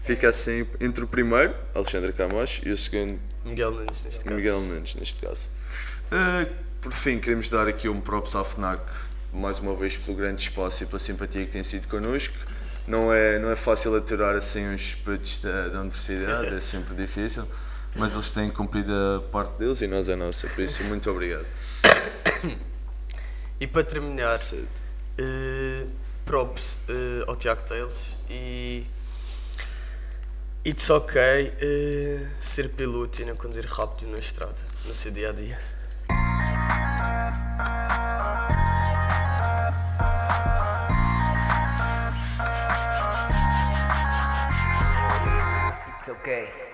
fica 0.00 0.30
assim 0.30 0.66
entre 0.80 1.04
o 1.04 1.06
primeiro, 1.06 1.54
Alexandre 1.74 2.12
Camões, 2.12 2.60
e 2.64 2.70
o 2.70 2.76
segundo, 2.76 3.18
Miguel 3.44 3.70
Nunes, 3.70 4.04
neste 4.04 4.24
caso. 4.24 4.36
Miguel 4.36 4.60
Nunes, 4.62 4.94
neste 4.94 5.20
caso. 5.20 5.48
Ah, 6.10 6.46
por 6.80 6.92
fim, 6.92 7.18
queremos 7.18 7.48
dar 7.48 7.68
aqui 7.68 7.88
um 7.88 8.00
props 8.00 8.34
à 8.34 8.42
FNAC, 8.42 8.82
mais 9.32 9.58
uma 9.58 9.74
vez 9.74 9.96
pelo 9.96 10.16
grande 10.16 10.42
espaço 10.42 10.82
e 10.82 10.86
pela 10.86 10.98
simpatia 10.98 11.44
que 11.44 11.50
tem 11.50 11.62
sido 11.62 11.86
connosco. 11.86 12.34
Não 12.86 13.12
é, 13.12 13.38
não 13.38 13.50
é 13.50 13.56
fácil 13.56 13.94
aturar 13.94 14.34
assim 14.34 14.74
os 14.74 14.94
putos 14.96 15.38
da, 15.38 15.68
da 15.68 15.80
universidade, 15.80 16.54
é 16.54 16.60
sempre 16.60 16.94
difícil, 16.94 17.46
mas 17.94 18.14
eles 18.14 18.32
têm 18.32 18.50
cumprido 18.50 18.92
a 18.92 19.20
parte 19.30 19.58
deles 19.58 19.80
e 19.82 19.86
nós 19.86 20.08
a 20.08 20.16
nossa, 20.16 20.48
por 20.48 20.62
isso 20.62 20.82
muito 20.84 21.08
obrigado. 21.10 21.46
E 23.60 23.66
para 23.66 23.84
terminar, 23.84 24.38
eh, 25.18 25.84
props 26.24 26.78
eh, 26.88 27.24
ao 27.26 27.36
Tiago 27.36 27.60
Teles 27.62 28.16
e 28.30 28.86
it's 30.64 30.90
ok 30.90 31.16
eh, 31.60 32.26
ser 32.40 32.68
piloto 32.70 33.22
e 33.22 33.24
não 33.24 33.36
conduzir 33.36 33.66
rápido 33.66 34.10
na 34.10 34.18
estrada, 34.18 34.62
no 34.86 34.94
seu 34.94 35.10
dia 35.10 35.30
a 35.30 35.32
dia. 35.32 35.58
It's 45.98 46.08
okay. 46.08 46.69